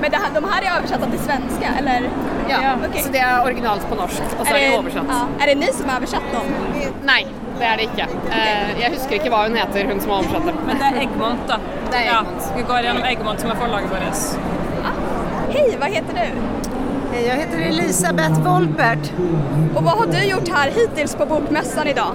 [0.02, 2.10] Men det här, de här är översatta till svenska eller?
[2.50, 2.58] Ja,
[2.90, 3.02] okej.
[3.04, 5.04] så det är originalt på norsk och så är, det översatt.
[5.10, 6.46] Ja, är det ni som har översatt dem?
[7.04, 7.28] Nej,
[7.60, 8.02] det är det inte.
[8.32, 10.54] Eh, jag husker inte vad hon heter, hon som har översatt det.
[10.68, 11.58] Men det er Egmont, da.
[11.92, 12.52] Det er Ja, Egmont.
[12.58, 14.40] vi går gjennom Egmont, som er forlaget vårt.
[15.50, 16.28] Hej, vad heter du?
[17.28, 19.12] Jag heter Elisabeth Wolpert.
[19.76, 22.12] Och vad har du gjort här hittills på Bokmässan idag?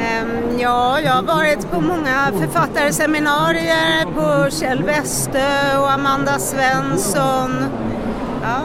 [0.00, 7.50] Ehm, Ja, jag har varit på många författarseminarier på Kjell Westö och Amanda Svensson.
[8.42, 8.60] Ja.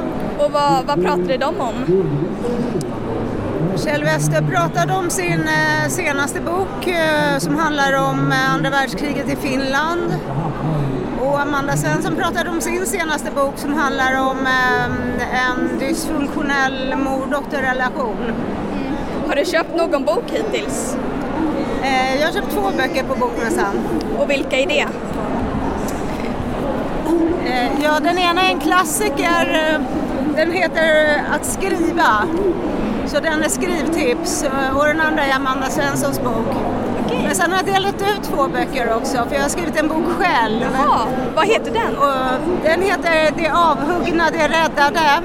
[0.46, 1.76] Och vad, vad pratade de om?
[3.78, 9.30] Kjell Westö pratade om sin eh, senaste bok eh, som handlar om eh, andra världskriget
[9.30, 10.16] i Finland.
[11.22, 18.32] Och Amanda Svensson pratade om sin senaste bok som handlar om eh, en dysfunktionell mor-dotter-relation.
[19.28, 20.98] Har du köpt någon bok hittills?
[21.84, 23.76] Eh, Jag har köpt två böcker på Bokmässan.
[24.20, 24.88] Och vilka är det?
[27.50, 29.72] Eh, Ja, den ena är en klassiker.
[29.74, 29.82] eh,
[30.36, 32.24] Den heter Att skriva.
[33.08, 34.44] Så den är skrivtips.
[34.44, 36.56] eh, Och den andra är Amanda Svenssons bok.
[37.26, 40.06] Men sen har jag delat ut två böcker också, för jag har skrivit en bok
[40.20, 40.62] själv.
[40.74, 41.98] Jaha, vad heter den?
[41.98, 45.22] Och den heter Det avhuggna, det räddade.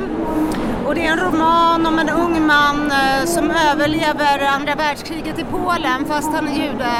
[0.87, 5.45] Och det är en roman om en ung man eh, som överlever andra världskriget i
[5.45, 6.93] Polen fast han är jude.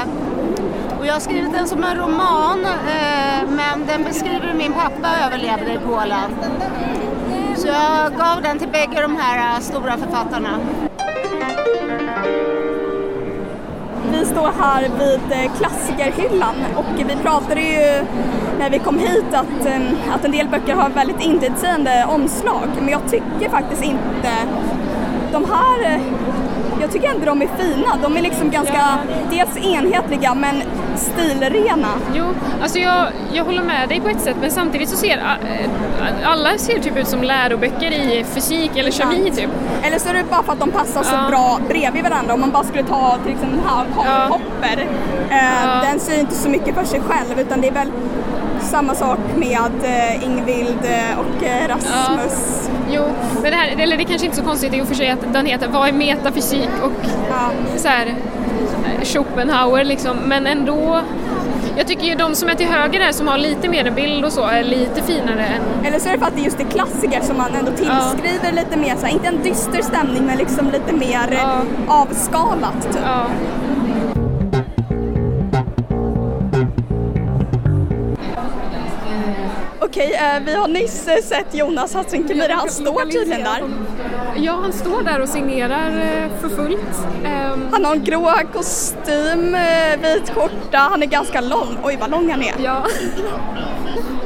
[0.99, 5.09] Och jag har skrivit den som en roman eh, men den beskriver hur min pappa
[5.25, 6.31] överlevde i Polen.
[7.61, 10.59] Så jag gav den till bägge de här äh, stora författarna.
[14.11, 18.05] Vi står här vid äh, klassikerhyllan och vi pratade ju
[18.59, 19.83] när vi kom hit att, ähm,
[20.15, 24.31] att en del böcker har väldigt intetsägande omslag men jag tycker faktiskt inte
[25.31, 26.01] de här äh,
[26.81, 27.97] jag tycker ändå de är fina.
[28.01, 28.97] De är liksom ganska,
[29.29, 30.63] dels enhetliga men
[30.95, 31.87] stilrena.
[32.15, 32.25] Jo,
[32.61, 36.57] alltså jag, jag håller med dig på ett sätt men samtidigt så ser äh, alla
[36.57, 39.49] ser typ ut som läroböcker i fysik eller kemi typ.
[39.83, 41.29] Eller så är det bara för att de passar så Ja.
[41.29, 42.33] bra bredvid varandra.
[42.33, 44.87] Om man bara skulle ta till exempel den här Karl Popper.
[45.29, 47.91] Eh, Den säger inte så mycket för sig själv utan det är väl
[48.61, 52.69] samma sak med eh, Ingvild eh, och eh, Rasmus.
[52.93, 53.03] Jo,
[53.41, 55.33] men det här, eller det är kanske inte så konstigt i och för sig att
[55.33, 56.69] den heter Vad är metafysik?
[56.83, 56.91] Och
[57.77, 58.15] så här
[59.03, 61.01] Schopenhauer liksom, men ändå
[61.77, 64.31] jag tycker ju de som är till höger där som har lite mer bild och
[64.31, 65.85] så är lite finare än...
[65.85, 68.77] Eller så är det för att det just är klassiker som man ändå tillskriver lite
[68.77, 72.81] mer så här, inte en dyster stämning men liksom lite mer eh, avskalat.
[72.81, 73.01] Typ.
[80.01, 83.63] Okej, eh, vi har nyss eh, sett Jonas Hassan Khemiri, han står tydligen där.
[84.35, 87.05] Ja, han står där och signerar eh, för fullt.
[87.25, 91.77] Ehm, Han har en grå kostym, eh, vit skjorta, han är ganska lång.
[91.83, 92.53] Oj vad lång han är.
[92.63, 92.85] Ja.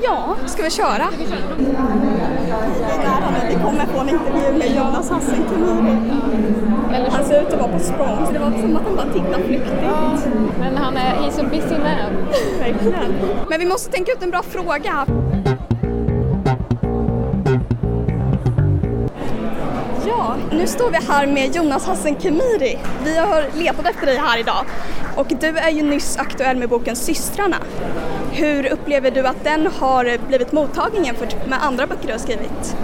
[0.04, 1.08] Ja, ska vi köra?
[3.50, 7.10] Vi kommer få en intervju med Jonas Hassan Khemiri.
[7.10, 9.44] Han ser ut att vara på språng så det var som att han bara tittade
[9.44, 9.76] flyktigt.
[10.60, 12.28] Men han är, he's a busy man.
[12.60, 13.14] Verkligen.
[13.50, 15.06] Men vi måste tänka ut en bra fråga.
[20.58, 22.78] Nu står vi här med Jonas Hassan Khemiri.
[23.06, 24.66] Vi har letat efter dig här idag
[25.16, 27.58] och du är ju nyss aktuell med boken Systrarna.
[28.32, 32.76] Hur upplever du att den har blivit mottagen jämfört med andra böcker du har skrivit?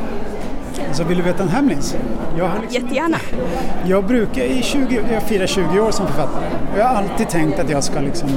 [0.94, 1.96] Så vill du veta en hemlis?
[2.38, 3.18] Jag, har liksom, Jättegärna.
[3.86, 7.60] jag brukar i 20, jag firar 20 år som författare och jag har alltid tänkt
[7.60, 8.30] att jag ska liksom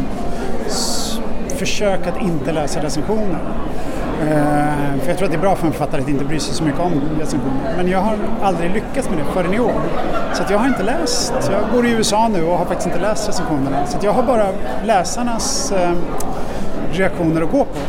[1.48, 3.38] försöka att inte läsa recensioner.
[4.22, 6.54] Eh, för jag tror att det är bra för en författare att inte bry sig
[6.54, 7.74] så mycket om recensioner.
[7.76, 9.80] Men jag har aldrig lyckats med det förrän i år.
[10.34, 13.28] Så jag har inte läst, jag bor i USA nu och har faktiskt inte läst
[13.28, 13.86] recensionerna.
[13.86, 14.46] Så jag har bara
[14.84, 15.92] läsarnas eh,
[16.92, 17.80] reaktioner att gå på.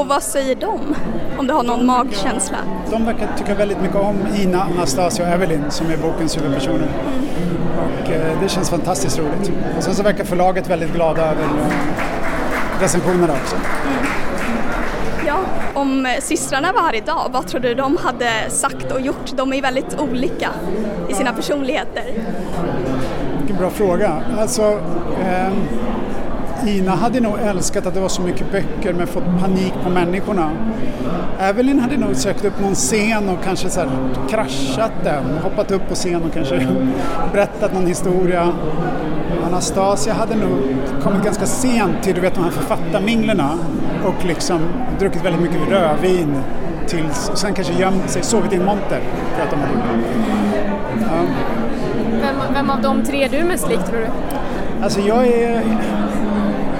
[0.00, 0.94] Och vad säger de?
[1.38, 2.56] Om du har någon magkänsla?
[2.90, 6.88] De verkar tycka väldigt mycket om Ina, Anastasia och Evelyn som är bokens huvudpersoner.
[7.78, 9.52] Och eh, det känns fantastiskt roligt.
[9.76, 11.48] Och sen så verkar förlaget väldigt glada över
[12.80, 13.56] recensionerna också.
[15.84, 19.32] Om eh, systrarna var här idag, vad tror du de hade sagt och gjort?
[19.36, 20.50] De är ju väldigt olika
[21.08, 22.04] i sina personligheter.
[23.38, 24.22] Vilken bra fråga.
[24.38, 24.62] Alltså,
[25.22, 25.52] eh
[26.66, 30.50] Ina hade nog älskat att det var så mycket böcker men fått panik på människorna.
[31.40, 33.88] Evelyn hade nog sökt upp någon scen och kanske så här
[34.30, 36.66] kraschat den, hoppat upp på scen och kanske
[37.32, 38.52] berättat någon historia.
[39.46, 40.58] Anastasia hade nog
[41.02, 43.58] kommit ganska sent till du vet, de här författarminglerna
[44.04, 44.60] och liksom
[44.98, 46.36] druckit väldigt mycket rödvin
[46.86, 49.00] tills, och sen kanske gömt sig, sovit i en monter
[49.36, 49.72] för att de hade
[51.00, 51.26] ja.
[52.10, 54.06] Vem, vem av de tre är du mest lik tror du?
[54.82, 55.62] Alltså jag är...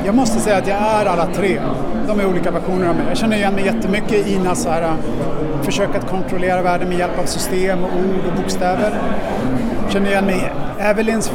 [0.05, 1.61] Jag måste säga att jag är alla tre.
[2.07, 3.05] De är olika versioner av mig.
[3.09, 4.95] Jag känner igen mig jättemycket i Inas här, äh,
[5.63, 8.99] försök att kontrollera världen med hjälp av system och ord och bokstäver.
[9.83, 11.33] Jag känner igen mig i Evelyns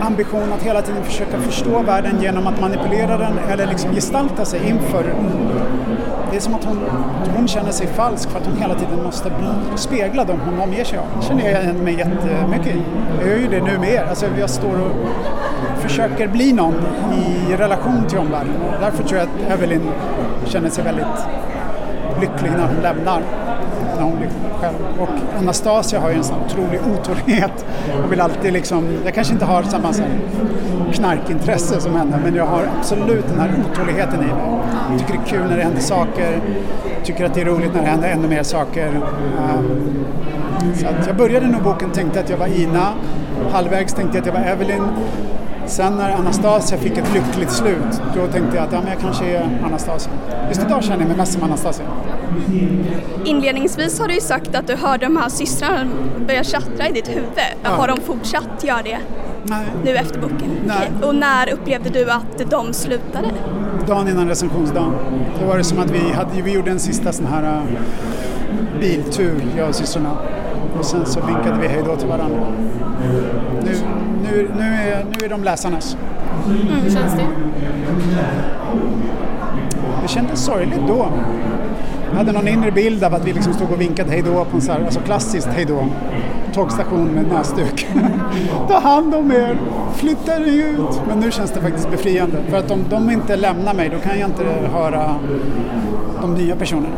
[0.00, 4.68] ambition att hela tiden försöka förstå världen genom att manipulera den eller liksom gestalta sig
[4.68, 5.14] inför.
[6.30, 6.80] Det är som att hon,
[7.36, 10.84] hon känner sig falsk för att hon hela tiden måste bli, spegla dem hon omger
[10.84, 11.04] sig av.
[11.20, 12.82] Det känner jag igen mig jättemycket i.
[13.20, 14.06] Jag gör ju det nu med er.
[14.10, 14.90] Alltså jag står och
[15.88, 16.74] försöker bli någon
[17.14, 18.54] i relation till omvärlden.
[18.80, 19.90] Därför tror jag att Evelyn
[20.44, 21.06] känner sig väldigt
[22.20, 23.22] lycklig när hon lämnar.
[23.96, 24.28] När hon blir
[24.60, 24.76] själv.
[25.00, 27.66] Och Anastasia har ju en sån otrolig otålighet
[28.04, 30.04] och vill alltid liksom, jag kanske inte har samma sån
[30.92, 34.60] knarkintresse som henne men jag har absolut den här otåligheten i mig.
[34.90, 36.40] Jag tycker det är kul när det händer saker,
[37.04, 38.86] tycker att det är roligt när det händer ännu mer saker.
[38.86, 40.04] Ehm,
[40.74, 42.88] så att jag började nog boken tänkte att jag var Ina,
[43.52, 44.82] halvvägs tänkte jag att jag var Evelyn
[45.66, 49.24] Sen när Anastasia fick ett lyckligt slut, då tänkte jag att ja, men jag kanske
[49.24, 50.12] är Anastasia.
[50.48, 51.86] Just idag känner jag mig mest som Anastasia.
[53.24, 55.86] Inledningsvis har du ju sagt att du hörde de här systrarna
[56.26, 57.30] börja tjattra i ditt huvud.
[57.62, 57.70] Ja.
[57.70, 58.98] Har de fortsatt göra det
[59.42, 59.66] Nej.
[59.84, 60.50] nu efter boken?
[60.66, 60.90] Nej.
[61.02, 63.28] Och när upplevde du att de slutade?
[63.86, 64.92] Dagen innan recensionsdagen,
[65.40, 67.62] då var det som att vi, hade, vi gjorde en sista sån här uh,
[68.80, 70.16] biltur, jag och systrarna.
[70.78, 72.46] Och sen så vinkade vi hej då till varandra.
[73.64, 73.74] Nu,
[74.34, 75.96] nu, nu, är, nu är de läsarnas.
[76.46, 77.26] Hur känns det?
[80.02, 81.08] Det kändes sorgligt då.
[82.10, 84.56] Jag hade någon inre bild av att vi liksom stod och vinkade hej då på
[84.56, 85.86] en så här, alltså klassiskt hej då.
[86.54, 87.86] Tågstation med näsduk.
[88.68, 89.58] Ta hand om er,
[89.94, 91.00] flytta er ut.
[91.08, 92.36] Men nu känns det faktiskt befriande.
[92.50, 95.14] För att om de inte lämnar mig då kan jag inte höra
[96.20, 96.96] de nya personerna.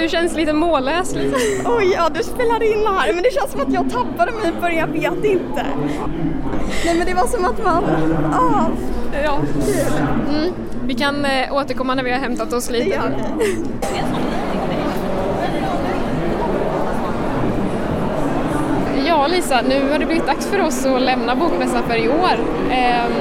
[0.00, 1.14] Du känns lite mållös.
[1.14, 1.36] Lite.
[1.64, 5.02] Oj, ja du spelar in här, men det känns som att jag tappade mig början,
[5.02, 5.66] jag vet inte.
[6.84, 7.84] Nej men det var som att man,
[8.32, 8.66] ah,
[9.24, 10.34] Ja, kul.
[10.36, 10.52] Mm.
[10.86, 12.84] Vi kan eh, återkomma när vi har hämtat oss lite.
[12.84, 13.12] Det gör
[19.06, 22.38] Ja Lisa, nu har det blivit dags för oss att lämna Bokmässan för i år.
[22.70, 23.12] Ehm,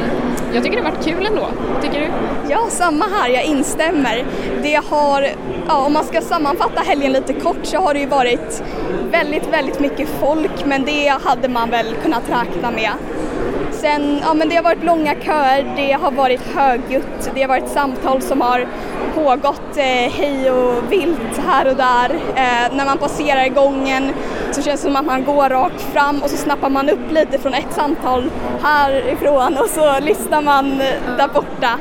[0.54, 1.48] jag tycker det har varit kul ändå.
[1.82, 2.08] Tycker du?
[2.50, 4.26] Ja, samma här, jag instämmer.
[4.64, 5.28] Det har,
[5.68, 8.64] ja, om man ska sammanfatta helgen lite kort så har det ju varit
[9.12, 12.92] väldigt, väldigt mycket folk men det hade man väl kunnat räkna med.
[13.72, 17.70] Sen, ja men det har varit långa köer, det har varit högljutt, det har varit
[17.70, 18.68] samtal som har
[19.16, 22.10] pågått eh, hej och vilt här och där.
[22.36, 24.14] Eh, när man passerar gången
[24.52, 27.40] så känns det som att man går rakt fram och så snappar man upp lite
[27.40, 28.30] från ett samtal
[28.64, 30.78] härifrån och så lyssnar man
[31.18, 31.80] där borta.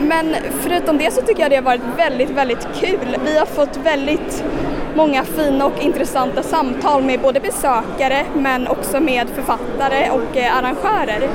[0.00, 3.16] Men förutom det så tycker jag det har varit väldigt, väldigt kul.
[3.24, 4.44] Vi har fått väldigt
[4.96, 11.30] många fina och intressanta samtal med både besökare men också med författare och eh, arrangörer.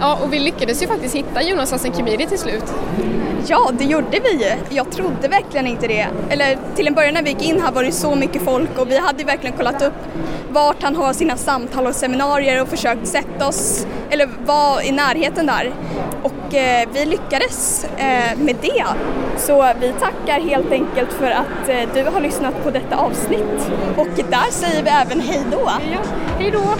[0.00, 2.64] Ja, och vi lyckades ju faktiskt hitta Jonas Hassan Khemiri till slut.
[3.46, 4.50] Ja, det gjorde vi ju.
[4.76, 6.06] Jag trodde verkligen inte det.
[6.30, 8.90] Eller till en början när vi gick in här var det så mycket folk och
[8.90, 9.94] vi hade verkligen kollat upp
[10.50, 15.46] vart han har sina samtal och seminarier och försökt sätta oss, eller vara i närheten
[15.46, 15.72] där.
[16.22, 18.84] Och eh, vi lyckades eh, med det.
[19.36, 23.70] Så vi tackar helt enkelt för att eh, du har lyssnat på detta avsnitt.
[23.96, 25.70] Och där säger vi även hej då.
[25.92, 26.00] Ja,
[26.38, 26.74] hej då!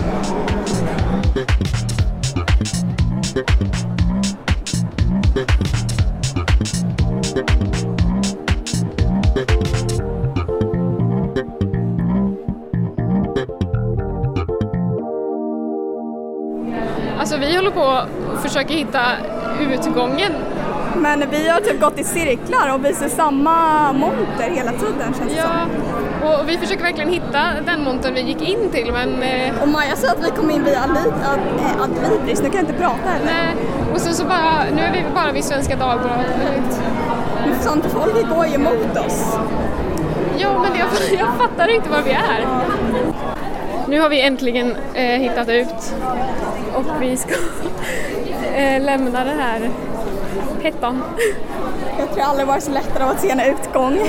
[17.18, 17.80] Alltså vi håller på
[18.32, 19.00] och försöker hitta
[19.60, 20.32] utgången.
[20.96, 25.36] Men vi har typ gått i cirklar och visar samma monter hela tiden känns det
[25.36, 25.87] Ja, som.
[26.22, 29.22] Och vi försöker verkligen hitta den montern vi gick in till men...
[29.22, 32.54] eh, Och Maja sa att vi kom in via Adli- Ad- eh, Adlibris, nu kan
[32.56, 33.26] jag inte prata heller.
[33.26, 33.54] Nej,
[33.94, 36.80] och sen så bara, nu är vi bara vid Svenska Dagbladet.
[37.46, 39.38] Men sånt folk går ju emot oss.
[40.38, 40.88] Ja, men jag,
[41.20, 42.46] jag fattar inte var vi är.
[43.88, 45.94] Nu har vi äntligen eh, hittat ut
[46.74, 47.34] och vi ska
[48.56, 49.70] eh, lämna den här
[50.62, 51.02] hettan.
[51.98, 53.98] Jag tror aldrig varit så lättare av att se en utgång.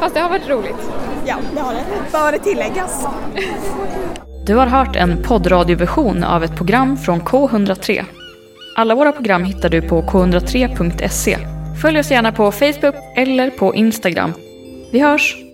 [0.00, 0.90] Fast det har varit roligt.
[1.26, 1.84] Ja, det har det.
[2.12, 3.06] Bör det tilläggas.
[4.46, 8.04] Du har hört en poddradioversion av ett program från K103.
[8.76, 11.38] Alla våra program hittar du på k103.se.
[11.82, 14.32] Följ oss gärna på Facebook eller på Instagram.
[14.92, 15.49] Vi hörs!